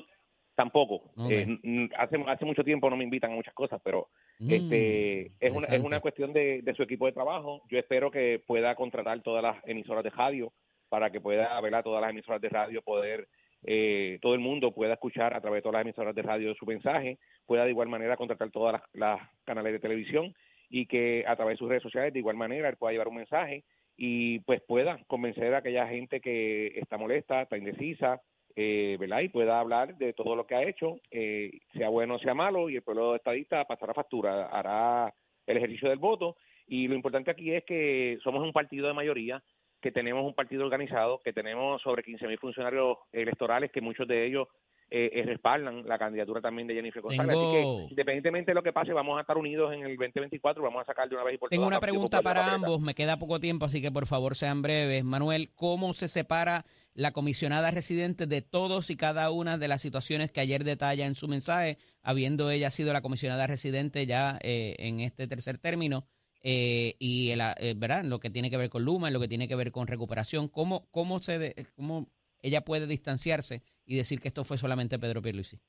tampoco. 0.55 1.11
Ok. 1.15 1.31
Eh, 1.31 1.89
hace, 1.97 2.23
hace 2.27 2.45
mucho 2.45 2.63
tiempo 2.63 2.89
no 2.89 2.97
me 2.97 3.03
invitan 3.03 3.31
a 3.31 3.35
muchas 3.35 3.53
cosas, 3.53 3.81
pero 3.83 4.09
Mm, 4.39 4.51
este 4.51 5.31
es 5.39 5.51
una, 5.53 5.67
es 5.67 5.83
una 5.83 5.99
cuestión 5.99 6.33
de, 6.33 6.61
de 6.61 6.73
su 6.73 6.83
equipo 6.83 7.05
de 7.05 7.11
trabajo. 7.11 7.61
Yo 7.69 7.77
espero 7.77 8.11
que 8.11 8.41
pueda 8.45 8.75
contratar 8.75 9.21
todas 9.21 9.43
las 9.43 9.57
emisoras 9.67 10.03
de 10.03 10.09
radio 10.09 10.51
para 10.89 11.11
que 11.11 11.21
pueda 11.21 11.59
ver 11.61 11.75
a 11.75 11.83
todas 11.83 12.01
las 12.01 12.11
emisoras 12.11 12.41
de 12.41 12.49
radio 12.49 12.81
poder 12.81 13.27
eh, 13.65 14.19
todo 14.21 14.33
el 14.33 14.41
mundo 14.41 14.73
pueda 14.73 14.93
escuchar 14.93 15.33
a 15.33 15.39
través 15.39 15.59
de 15.59 15.61
todas 15.61 15.75
las 15.75 15.83
emisoras 15.83 16.13
de 16.13 16.21
radio 16.21 16.53
su 16.55 16.65
mensaje, 16.65 17.17
pueda 17.45 17.63
de 17.63 17.69
igual 17.69 17.87
manera 17.87 18.17
contratar 18.17 18.51
todas 18.51 18.73
las, 18.73 18.81
las 18.93 19.29
canales 19.45 19.71
de 19.71 19.79
televisión 19.79 20.35
y 20.69 20.85
que 20.85 21.23
a 21.25 21.37
través 21.37 21.53
de 21.53 21.59
sus 21.59 21.69
redes 21.69 21.83
sociales 21.83 22.11
de 22.11 22.19
igual 22.19 22.35
manera 22.35 22.67
él 22.67 22.75
pueda 22.75 22.91
llevar 22.91 23.07
un 23.07 23.15
mensaje 23.15 23.63
y 23.95 24.39
pues 24.39 24.61
pueda 24.67 24.99
convencer 25.07 25.53
a 25.53 25.59
aquella 25.59 25.87
gente 25.87 26.19
que 26.19 26.77
está 26.77 26.97
molesta, 26.97 27.43
está 27.43 27.57
indecisa, 27.57 28.21
eh, 28.55 28.97
¿verdad? 28.99 29.21
Y 29.21 29.29
pueda 29.29 29.59
hablar 29.59 29.97
de 29.97 30.13
todo 30.13 30.35
lo 30.35 30.45
que 30.45 30.55
ha 30.55 30.63
hecho, 30.63 30.99
eh, 31.11 31.59
sea 31.73 31.89
bueno 31.89 32.15
o 32.15 32.19
sea 32.19 32.33
malo, 32.33 32.69
y 32.69 32.75
el 32.75 32.83
pueblo 32.83 33.15
estadista 33.15 33.65
pasará 33.65 33.93
factura, 33.93 34.47
hará 34.47 35.13
el 35.47 35.57
ejercicio 35.57 35.89
del 35.89 35.99
voto. 35.99 36.37
Y 36.67 36.87
lo 36.87 36.95
importante 36.95 37.31
aquí 37.31 37.53
es 37.53 37.63
que 37.65 38.19
somos 38.23 38.43
un 38.43 38.53
partido 38.53 38.87
de 38.87 38.93
mayoría, 38.93 39.43
que 39.81 39.91
tenemos 39.91 40.23
un 40.25 40.33
partido 40.33 40.63
organizado, 40.63 41.19
que 41.23 41.33
tenemos 41.33 41.81
sobre 41.81 42.03
15.000 42.03 42.39
funcionarios 42.39 42.97
electorales, 43.11 43.71
que 43.71 43.81
muchos 43.81 44.07
de 44.07 44.25
ellos 44.25 44.47
eh, 44.95 45.09
eh, 45.11 45.23
respaldan 45.25 45.83
la 45.87 45.97
candidatura 45.97 46.39
también 46.39 46.67
de 46.67 46.75
Jennifer 46.75 47.01
González. 47.01 47.35
Así 47.35 47.39
Tengo- 47.39 47.77
que, 47.79 47.83
independientemente 47.89 48.51
de 48.51 48.55
lo 48.55 48.61
que 48.61 48.71
pase, 48.71 48.93
vamos 48.93 49.17
a 49.17 49.21
estar 49.21 49.37
unidos 49.37 49.73
en 49.73 49.81
el 49.83 49.97
2024 49.97 50.61
y 50.61 50.65
vamos 50.65 50.83
a 50.83 50.85
sacar 50.85 51.09
de 51.09 51.15
una 51.15 51.23
vez 51.23 51.33
y 51.33 51.37
por 51.39 51.49
Tengo 51.49 51.61
todas 51.63 51.67
una 51.69 51.75
al 51.77 51.79
Partido 51.81 51.93
pregunta 51.95 52.21
para 52.21 52.53
ambos, 52.53 52.79
me 52.79 52.93
queda 52.93 53.17
poco 53.17 53.39
tiempo, 53.39 53.65
así 53.65 53.81
que 53.81 53.91
por 53.91 54.05
favor 54.05 54.35
sean 54.35 54.61
breves. 54.61 55.03
Manuel, 55.03 55.49
¿cómo 55.55 55.93
se 55.93 56.07
separa 56.07 56.63
la 56.93 57.11
comisionada 57.11 57.71
residente 57.71 58.27
de 58.27 58.43
todos 58.43 58.91
y 58.91 58.95
cada 58.95 59.31
una 59.31 59.57
de 59.57 59.67
las 59.67 59.81
situaciones 59.81 60.31
que 60.31 60.41
ayer 60.41 60.63
detalla 60.63 61.07
en 61.07 61.15
su 61.15 61.27
mensaje, 61.27 61.79
habiendo 62.03 62.51
ella 62.51 62.69
sido 62.69 62.93
la 62.93 63.01
comisionada 63.01 63.47
residente 63.47 64.05
ya 64.05 64.37
eh, 64.43 64.75
en 64.77 64.99
este 64.99 65.27
tercer 65.27 65.57
término? 65.57 66.05
eh, 66.45 66.95
y 66.99 67.31
el, 67.31 67.39
eh, 67.39 67.73
¿verdad? 67.75 68.03
Lo 68.03 68.19
que 68.19 68.29
tiene 68.29 68.49
que 68.49 68.57
ver 68.57 68.69
con 68.69 68.83
Luma, 68.83 69.09
lo 69.09 69.21
que 69.21 69.29
tiene 69.29 69.47
que 69.47 69.55
ver 69.55 69.71
con 69.71 69.87
recuperación, 69.87 70.49
¿cómo, 70.49 70.85
cómo, 70.91 71.19
se 71.19 71.39
de- 71.39 71.67
cómo 71.75 72.09
ella 72.43 72.61
puede 72.61 72.85
distanciarse 72.85 73.63
y 73.85 73.95
decir 73.97 74.19
que 74.19 74.27
esto 74.27 74.43
fue 74.43 74.59
solamente 74.59 74.99
Pedro 74.99 75.21
Pierluisi? 75.21 75.59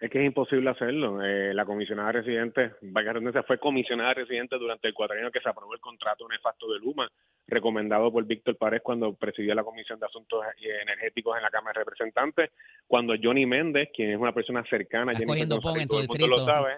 Es 0.00 0.10
que 0.10 0.20
es 0.20 0.26
imposible 0.26 0.70
hacerlo. 0.70 1.22
Eh, 1.22 1.52
la 1.54 1.64
comisionada 1.64 2.12
residente, 2.12 2.72
redundancia, 2.82 3.42
fue 3.42 3.58
comisionada 3.58 4.14
residente 4.14 4.56
durante 4.56 4.88
el 4.88 4.94
cuatrienio 4.94 5.30
que 5.30 5.40
se 5.40 5.48
aprobó 5.48 5.74
el 5.74 5.80
contrato 5.80 6.26
nefasto 6.28 6.72
de 6.72 6.78
Luma, 6.78 7.08
recomendado 7.46 8.10
por 8.10 8.24
Víctor 8.24 8.56
Párez 8.56 8.80
cuando 8.82 9.14
presidía 9.14 9.54
la 9.54 9.64
Comisión 9.64 9.98
de 10.00 10.06
Asuntos 10.06 10.42
Energéticos 10.82 11.36
en 11.36 11.42
la 11.42 11.50
Cámara 11.50 11.78
de 11.78 11.84
Representantes, 11.84 12.50
cuando 12.86 13.14
Johnny 13.22 13.46
Méndez, 13.46 13.88
quien 13.94 14.10
es 14.10 14.18
una 14.18 14.32
persona 14.32 14.64
cercana 14.68 15.12
a 15.12 15.14
Jennifer 15.18 15.38
González, 15.56 15.88
todo 15.88 16.00
el 16.00 16.08
mundo 16.08 16.26
lo 16.28 16.36
sabe, 16.46 16.72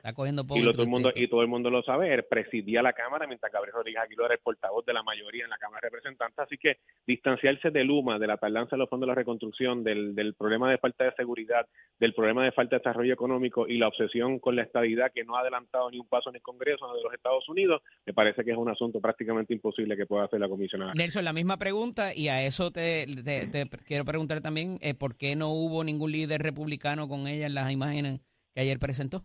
y, 0.57 0.63
lo- 0.63 0.73
todo 0.73 0.83
el 0.83 0.89
mundo, 0.89 1.13
y 1.15 1.29
todo 1.29 1.43
el 1.43 1.49
mundo 1.49 1.71
lo 1.71 1.83
sabe, 1.83 2.13
él 2.15 2.25
presidía 2.25 2.83
la 2.83 2.93
Cámara 2.93 3.27
mientras 3.27 3.53
Gabriel 3.53 3.75
Rodríguez 3.75 4.03
Aguiló 4.03 4.25
era 4.27 4.35
el 4.35 4.41
portavoz 4.41 4.85
de 4.87 4.93
la 4.93 5.03
mayoría 5.03 5.45
en 5.45 5.51
la 5.51 5.59
Cámara 5.59 5.81
de 5.83 5.89
Representantes, 5.91 6.39
así 6.39 6.59
que 6.59 6.79
distanciarse 7.07 7.71
de 7.71 7.85
Luma, 7.85 8.19
de 8.19 8.27
la 8.27 8.37
tardanza 8.37 8.77
de 8.77 8.79
los 8.79 8.89
fondos 8.89 9.07
de 9.07 9.11
la 9.13 9.15
reconstrucción, 9.15 9.85
del, 9.85 10.15
del 10.15 10.35
problema 10.35 10.71
de 10.71 10.79
falta 10.79 11.05
de 11.05 11.13
seguridad, 11.13 11.67
del 11.99 12.15
problema 12.15 12.45
de 12.45 12.53
falta 12.53 12.77
de 12.77 12.81
desarrollo 12.81 13.13
económico 13.15 13.67
y 13.69 13.79
la 13.79 13.89
obsesión 13.89 14.39
con 14.39 14.57
la 14.57 14.63
estabilidad 14.63 15.13
que 15.15 15.25
no 15.25 15.37
ha 15.37 15.41
adelantado 15.41 15.91
ni 15.91 15.99
un 15.99 16.09
paso 16.09 16.31
en 16.31 16.37
el 16.37 16.43
Congreso 16.43 16.93
de 16.93 17.03
los 17.03 17.13
Estados 17.13 17.49
Unidos, 17.49 17.83
me 18.05 18.13
parece 18.13 18.45
que 18.45 18.51
es 18.51 18.57
un 18.57 18.69
asunto 18.69 19.01
prácticamente 19.01 19.55
imposible 19.55 19.97
que 19.97 20.07
pueda 20.07 20.25
hacer 20.25 20.41
la 20.41 20.49
comisionada. 20.57 20.95
Nelson, 20.95 21.25
la 21.25 21.33
misma 21.33 21.57
pregunta 21.59 22.15
y 22.15 22.29
a 22.29 22.43
eso 22.43 22.71
te, 22.71 23.07
te- 23.25 23.47
te 23.47 23.69
quiero 23.85 24.05
preguntar 24.05 24.41
también 24.41 24.79
eh, 24.81 24.95
por 24.95 25.17
qué 25.17 25.37
no 25.37 25.51
hubo 25.53 25.85
ningún 25.85 26.13
líder 26.13 26.43
republicano 26.43 27.09
con 27.09 27.27
ella 27.27 27.47
en 27.47 27.55
las 27.55 27.71
imágenes 27.71 28.21
que 28.55 28.61
ayer 28.63 28.79
presentó. 28.79 29.25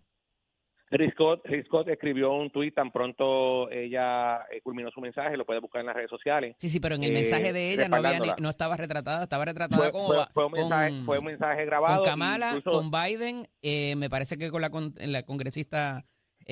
Rick 0.94 1.14
Scott, 1.14 1.46
Rick 1.46 1.68
Scott 1.68 1.88
escribió 1.88 2.34
un 2.34 2.52
tuit 2.52 2.76
tan 2.76 2.92
pronto 2.92 3.72
ella 3.72 4.42
eh, 4.52 4.60
culminó 4.62 4.92
su 4.92 5.00
mensaje, 5.00 5.38
lo 5.38 5.46
puede 5.46 5.62
buscar 5.62 5.80
en 5.80 5.86
las 5.88 5.96
redes 5.96 6.10
sociales. 6.10 6.54
Sí, 6.60 6.68
sí, 6.68 6.82
pero 6.82 6.96
en 6.96 7.04
el 7.06 7.12
Eh, 7.12 7.14
mensaje 7.14 7.54
de 7.54 7.72
ella 7.74 7.88
no, 7.88 7.96
había 7.96 8.20
ni- 8.20 8.42
no 8.42 8.50
estaba 8.50 8.76
retratada, 8.76 9.24
estaba 9.24 9.46
retratada 9.46 9.82
Fue, 9.84 9.92
como 9.94 10.08
fue- 10.08 10.18
va- 10.18 10.30
fue 10.34 10.46
un 10.48 10.52
mensaje, 10.52 10.90
con, 10.90 11.06
fue 11.06 11.20
un 11.20 11.26
mensaje 11.26 11.66
grabado. 11.66 11.96
con 12.02 12.06
Kamala, 12.06 12.56
incluso- 12.58 12.72
con 12.78 12.92
Biden, 12.92 13.48
eh, 13.62 13.96
me 13.96 14.10
parece 14.10 14.38
que 14.38 14.52
con 14.52 14.60
la, 14.62 14.70
con, 14.70 14.94
la 14.98 15.24
congresista, 15.24 16.04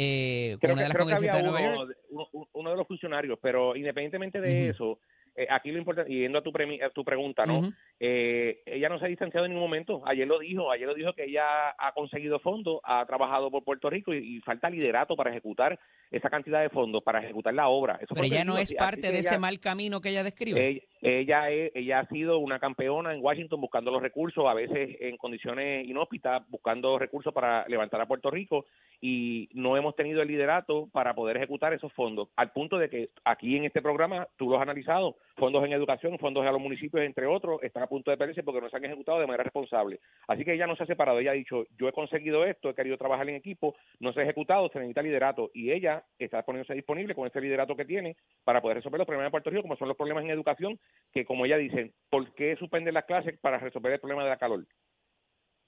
eh, 0.02 0.58
creo 0.62 0.74
una 0.74 0.84
que, 0.84 0.84
de 0.84 0.88
las 0.90 0.96
creo 0.96 1.08
que 1.08 1.14
había 1.14 1.34
de 1.36 1.44
Nueva 1.44 1.60
uno, 1.60 1.76
York. 1.76 1.90
de- 1.90 1.96
uno, 2.10 2.28
uno 2.54 2.70
de 2.72 2.76
los 2.78 2.88
funcionarios, 2.88 3.38
pero 3.42 3.76
independientemente 3.76 4.40
de 4.40 4.62
Ujú. 4.62 4.72
eso, 4.72 5.00
eh, 5.44 5.48
aquí 5.50 5.72
lo 5.72 5.78
importante, 5.80 6.12
y 6.12 6.20
yendo 6.22 6.40
a 6.40 6.42
tu, 6.44 6.52
premi- 6.52 6.82
a 6.84 6.90
tu 6.90 7.04
pregunta, 7.04 7.46
¿no? 7.46 7.72
Eh, 8.00 8.62
ella 8.66 8.90
no 8.90 8.98
se 9.00 9.06
ha 9.06 9.08
distanciado 9.10 9.46
en 9.46 9.52
ningún 9.52 9.68
momento. 9.68 10.02
Ayer 10.06 10.28
lo 10.28 10.40
dijo, 10.40 10.72
ayer 10.72 10.88
lo 10.88 10.94
dijo 10.94 11.14
que 11.14 11.26
ella 11.26 11.70
ha 11.78 11.92
conseguido 11.94 12.40
fondos, 12.40 12.80
ha 12.84 13.06
trabajado 13.06 13.52
por 13.52 13.64
Puerto 13.64 13.90
Rico 13.90 14.14
y, 14.14 14.38
y 14.38 14.40
falta 14.42 14.70
liderato 14.70 15.16
para 15.16 15.32
ejecutar 15.32 15.80
esa 16.12 16.30
cantidad 16.30 16.62
de 16.62 16.70
fondos, 16.70 17.04
para 17.04 17.20
ejecutar 17.24 17.54
la 17.54 17.68
obra. 17.68 18.00
Eso 18.02 18.14
Pero 18.16 18.26
ella 18.26 18.46
no 18.46 18.58
es 18.58 18.74
parte 18.74 19.12
de 19.12 19.20
ese 19.20 19.38
mal 19.38 19.60
camino 19.60 20.02
que 20.02 20.10
ella 20.10 20.24
describe. 20.24 20.68
ella, 20.68 20.82
ella, 21.02 21.50
es- 21.52 21.72
ella 21.76 22.00
ha 22.00 22.08
sido 22.08 22.40
una 22.40 22.60
campeona 22.60 23.14
en 23.14 23.22
Washington 23.24 23.62
buscando 23.62 23.92
los 23.92 24.02
recursos, 24.02 24.46
a 24.48 24.54
veces 24.54 24.98
en 25.02 25.18
condiciones 25.18 25.88
inhóspitas, 25.88 26.42
buscando 26.50 26.98
recursos 26.98 27.34
para 27.34 27.68
levantar 27.68 28.02
a 28.02 28.06
Puerto 28.08 28.32
Rico 28.32 28.66
y 29.02 29.50
no 29.54 29.78
hemos 29.78 29.96
tenido 29.96 30.22
el 30.22 30.28
liderato 30.28 30.88
para 30.92 31.14
poder 31.14 31.38
ejecutar 31.38 31.74
esos 31.74 31.92
fondos, 31.94 32.30
al 32.36 32.52
punto 32.52 32.78
de 32.78 32.90
que 32.90 33.10
aquí 33.24 33.56
en 33.56 33.66
este 33.66 33.82
programa, 33.82 34.28
tú 34.38 34.50
lo 34.50 34.56
has 34.58 34.62
analizado, 34.62 35.16
fondos 35.40 35.66
en 35.66 35.74
educación, 35.74 36.20
fondos 36.20 36.46
a 36.46 36.52
los 36.52 36.62
municipios, 36.62 37.04
entre 37.04 37.26
otros, 37.26 37.64
están 37.64 37.84
a 37.84 37.88
punto 37.88 38.12
de 38.12 38.18
perderse 38.18 38.44
porque 38.44 38.62
no 38.62 38.70
se 38.70 38.78
han 38.78 38.86
ejecutado 38.86 39.20
de 39.20 39.26
manera 39.26 39.44
responsable. 39.44 40.00
Así 40.28 40.46
que 40.46 40.54
ella 40.54 40.68
no 40.68 40.76
se 40.76 40.84
ha 40.84 40.88
separado, 40.88 41.20
ella 41.20 41.32
ha 41.32 41.36
dicho, 41.36 41.66
yo 41.78 41.88
he 41.88 41.94
conseguido 41.94 42.46
esto, 42.46 42.70
he 42.70 42.76
querido 42.76 42.98
trabajar 42.98 43.28
en 43.30 43.36
equipo, 43.36 43.76
no 44.00 44.14
se 44.14 44.20
ha 44.20 44.24
ejecutado, 44.24 44.70
se 44.70 44.80
necesita 44.80 45.02
liderato 45.02 45.50
y 45.54 45.72
ella 45.72 46.04
está 46.20 46.44
poniéndose 46.44 46.76
disponible 46.76 47.16
con 47.16 47.28
ese 47.28 47.42
liderato 47.42 47.76
que 47.76 47.86
tiene 47.86 48.18
para 48.44 48.62
poder 48.62 48.78
resolver 48.78 49.00
los 49.00 49.08
problemas 49.08 49.28
de 49.28 49.32
Puerto 49.32 49.50
Rico, 49.50 49.64
como 49.64 49.78
son 49.78 49.88
los 49.88 49.98
problemas 49.98 50.24
en 50.24 50.30
educación, 50.30 50.80
que 51.12 51.26
como 51.26 51.46
ella 51.46 51.58
dice, 51.58 51.94
¿por 52.10 52.34
qué 52.36 52.56
suspender 52.58 52.94
las 52.94 53.06
clases 53.06 53.40
para 53.40 53.58
resolver 53.58 53.94
el 53.94 54.00
problema 54.00 54.24
de 54.24 54.30
la 54.30 54.38
calor? 54.38 54.66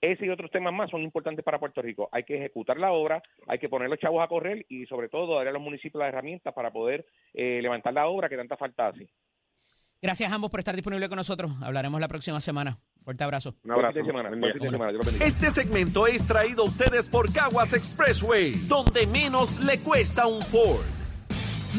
Ese 0.01 0.25
y 0.25 0.29
otros 0.29 0.49
temas 0.49 0.73
más 0.73 0.89
son 0.89 1.03
importantes 1.03 1.45
para 1.45 1.59
Puerto 1.59 1.79
Rico. 1.79 2.09
Hay 2.11 2.23
que 2.23 2.35
ejecutar 2.35 2.77
la 2.79 2.91
obra, 2.91 3.21
hay 3.47 3.59
que 3.59 3.69
poner 3.69 3.87
los 3.87 3.99
chavos 3.99 4.23
a 4.23 4.27
correr 4.27 4.65
y 4.67 4.87
sobre 4.87 5.09
todo 5.09 5.35
darle 5.35 5.51
a 5.51 5.53
los 5.53 5.61
municipios 5.61 5.99
las 5.99 6.09
herramientas 6.09 6.55
para 6.55 6.71
poder 6.71 7.05
eh, 7.35 7.59
levantar 7.61 7.93
la 7.93 8.07
obra 8.07 8.27
que 8.27 8.35
tanta 8.35 8.57
falta 8.57 8.87
hace. 8.87 9.09
Gracias 10.01 10.31
a 10.31 10.35
ambos 10.35 10.49
por 10.49 10.59
estar 10.59 10.75
disponibles 10.75 11.09
con 11.09 11.17
nosotros. 11.17 11.51
Hablaremos 11.61 12.01
la 12.01 12.07
próxima 12.07 12.41
semana. 12.41 12.79
Fuerte 13.03 13.23
abrazo. 13.23 13.55
Un 13.63 13.71
abrazo. 13.71 13.93
Buen 13.93 14.05
semana, 14.07 14.29
Buen 14.29 14.53
fin 14.53 14.61
de 14.63 14.69
semana. 14.71 14.99
Este 15.19 15.51
segmento 15.51 16.07
es 16.07 16.25
traído 16.25 16.63
a 16.63 16.65
ustedes 16.65 17.07
por 17.07 17.31
Caguas 17.31 17.73
Expressway, 17.73 18.53
donde 18.67 19.05
menos 19.05 19.59
le 19.59 19.79
cuesta 19.79 20.25
un 20.25 20.41
Ford. 20.41 20.81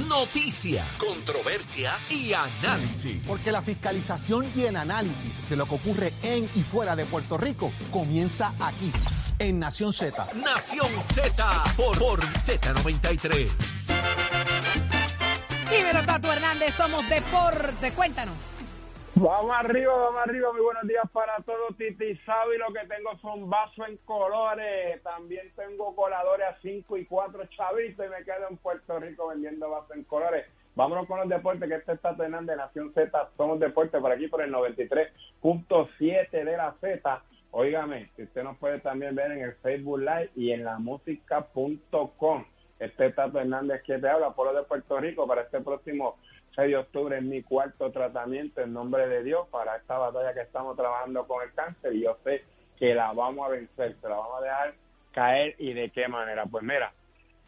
Noticias, 0.09 0.87
controversias 0.99 2.13
y 2.13 2.33
análisis. 2.33 3.21
Porque 3.27 3.51
la 3.51 3.61
fiscalización 3.61 4.47
y 4.55 4.63
el 4.63 4.77
análisis 4.77 5.47
de 5.51 5.57
lo 5.57 5.67
que 5.67 5.75
ocurre 5.75 6.13
en 6.23 6.45
y 6.55 6.63
fuera 6.63 6.95
de 6.95 7.05
Puerto 7.07 7.37
Rico 7.37 7.73
comienza 7.91 8.55
aquí, 8.61 8.93
en 9.41 9.59
Nación 9.59 9.93
Z. 9.93 10.29
Nación 10.37 10.89
Z 11.03 11.65
por, 11.77 11.99
por 11.99 12.21
Z93. 12.21 13.51
Tato 16.01 16.33
Hernández, 16.33 16.73
somos 16.73 17.07
deporte. 17.09 17.93
Cuéntanos. 17.95 18.35
Vamos 19.15 19.53
arriba, 19.55 19.95
vamos 19.95 20.23
arriba. 20.27 20.53
Muy 20.53 20.63
buenos 20.63 20.89
días 20.89 21.05
para 21.13 21.37
todos. 21.45 21.77
Titi 21.77 22.17
Sabi, 22.25 22.57
lo 22.57 22.73
que 22.73 22.87
tengo 22.89 23.17
son 23.19 23.51
vasos 23.51 23.87
en 23.87 23.99
colores. 23.99 25.03
También 25.03 25.53
tengo 25.55 25.95
coladores 25.95 26.47
a 26.47 26.59
5 26.63 26.97
y 26.97 27.05
4 27.05 27.45
chavitos 27.47 28.07
y 28.07 28.09
me 28.09 28.25
quedo 28.25 28.49
en 28.49 28.57
Puerto 28.57 28.99
Rico 28.99 29.29
vendiendo 29.29 29.69
vasos 29.69 29.95
en 29.95 30.05
colores. 30.05 30.47
Vámonos 30.75 31.07
con 31.07 31.21
los 31.21 31.29
deportes, 31.29 31.69
que 31.69 31.75
este 31.75 31.93
está 31.93 32.17
Hernández 32.19 32.57
de 32.57 32.57
Nación 32.57 32.95
Z. 32.95 33.31
Somos 33.37 33.61
deportes 33.61 34.01
por 34.01 34.11
aquí 34.11 34.29
por 34.29 34.41
el 34.41 34.51
93.7 34.51 36.31
de 36.31 36.57
la 36.57 36.75
Z. 36.81 37.23
Óigame, 37.51 38.11
usted 38.17 38.43
nos 38.43 38.57
puede 38.57 38.81
también 38.81 39.15
ver 39.15 39.31
en 39.33 39.43
el 39.43 39.55
Facebook 39.57 39.99
Live 39.99 40.31
y 40.35 40.53
en 40.53 40.65
la 40.65 40.79
música.com. 40.79 42.45
Este 42.83 43.07
es 43.07 43.15
Tato 43.15 43.39
que 43.85 43.99
te 43.99 44.09
habla, 44.09 44.31
Pueblo 44.31 44.59
de 44.59 44.65
Puerto 44.65 44.99
Rico, 44.99 45.25
para 45.25 45.43
este 45.43 45.61
próximo 45.61 46.17
6 46.57 46.69
de 46.69 46.77
octubre 46.77 47.17
es 47.17 47.23
mi 47.23 47.41
cuarto 47.41 47.93
tratamiento 47.93 48.61
en 48.61 48.73
nombre 48.73 49.07
de 49.07 49.23
Dios 49.23 49.47
para 49.51 49.77
esta 49.77 49.99
batalla 49.99 50.35
que 50.35 50.41
estamos 50.41 50.77
trabajando 50.77 51.25
con 51.29 51.45
el 51.45 51.55
cáncer 51.55 51.95
y 51.95 52.03
yo 52.03 52.19
sé 52.25 52.43
que 52.81 52.93
la 52.93 53.13
vamos 53.13 53.47
a 53.47 53.51
vencer, 53.51 53.95
se 54.01 54.09
la 54.09 54.17
vamos 54.17 54.37
a 54.37 54.45
dejar 54.45 54.75
caer 55.13 55.55
y 55.59 55.75
de 55.75 55.91
qué 55.91 56.09
manera. 56.09 56.45
Pues 56.47 56.65
mira, 56.65 56.93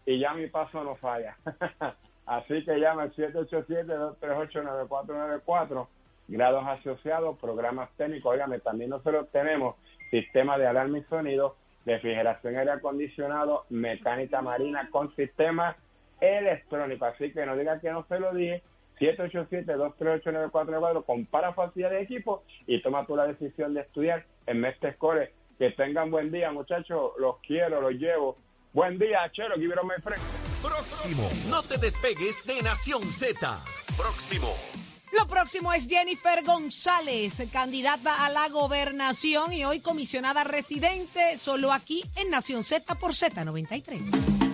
y 0.05 0.19
ya 0.19 0.35
mi 0.35 0.49
paso 0.49 0.85
no 0.85 0.97
falla. 0.97 1.37
Así 2.27 2.63
que 2.65 2.79
llama 2.79 3.05
al 3.05 3.15
787-238-9494. 3.15 5.87
Grados 6.29 6.65
asociados, 6.67 7.39
programas 7.39 7.89
técnicos. 7.97 8.33
Óigame, 8.33 8.59
también 8.59 8.91
nosotros 8.91 9.29
tenemos 9.31 9.77
sistema 10.11 10.59
de 10.59 10.67
alarma 10.67 10.99
y 10.99 11.05
sonido, 11.05 11.55
refrigeración 11.85 12.57
aire 12.57 12.73
acondicionado, 12.73 13.65
mecánica 13.71 14.43
marina 14.43 14.89
con 14.91 15.15
sistema 15.15 15.77
electrónico. 16.21 17.05
Así 17.05 17.33
que 17.33 17.47
no 17.47 17.57
diga 17.57 17.81
que 17.81 17.91
no 17.91 18.05
se 18.09 18.19
lo 18.19 18.35
dije. 18.35 18.63
787-238-9494. 19.01 21.05
Compara 21.05 21.53
facilidad 21.53 21.91
de 21.91 22.03
equipo 22.03 22.45
y 22.67 22.81
toma 22.83 23.07
tú 23.07 23.17
la 23.17 23.27
decisión 23.27 23.75
de 23.75 23.83
estudiar 23.83 24.25
en 24.47 24.61
Mestre 24.61 24.95
Score. 24.95 25.33
Que 25.59 25.71
tengan 25.71 26.11
buen 26.11 26.31
día, 26.31 26.53
muchachos. 26.53 27.13
Los 27.19 27.37
quiero, 27.47 27.81
los 27.81 27.93
llevo. 27.93 28.37
Buen 28.73 28.99
día, 28.99 29.31
Chero. 29.33 29.55
Give 29.57 29.73
it 29.73 29.79
on 29.79 29.87
my 29.87 29.95
friend. 30.03 30.21
Próximo. 30.63 31.29
No 31.49 31.63
te 31.63 31.79
despegues 31.79 32.47
de 32.47 32.63
Nación 32.63 33.03
Z. 33.03 33.57
Próximo. 33.97 34.49
Lo 35.13 35.27
próximo 35.27 35.73
es 35.73 35.89
Jennifer 35.89 36.43
González, 36.45 37.49
candidata 37.53 38.27
a 38.27 38.31
la 38.31 38.49
gobernación 38.49 39.53
y 39.53 39.65
hoy 39.65 39.81
comisionada 39.81 40.45
residente, 40.45 41.39
solo 41.39 41.73
aquí 41.73 42.03
en 42.17 42.31
Nación 42.31 42.63
Z 42.63 42.95
por 42.97 43.13
Z93. 43.13 44.46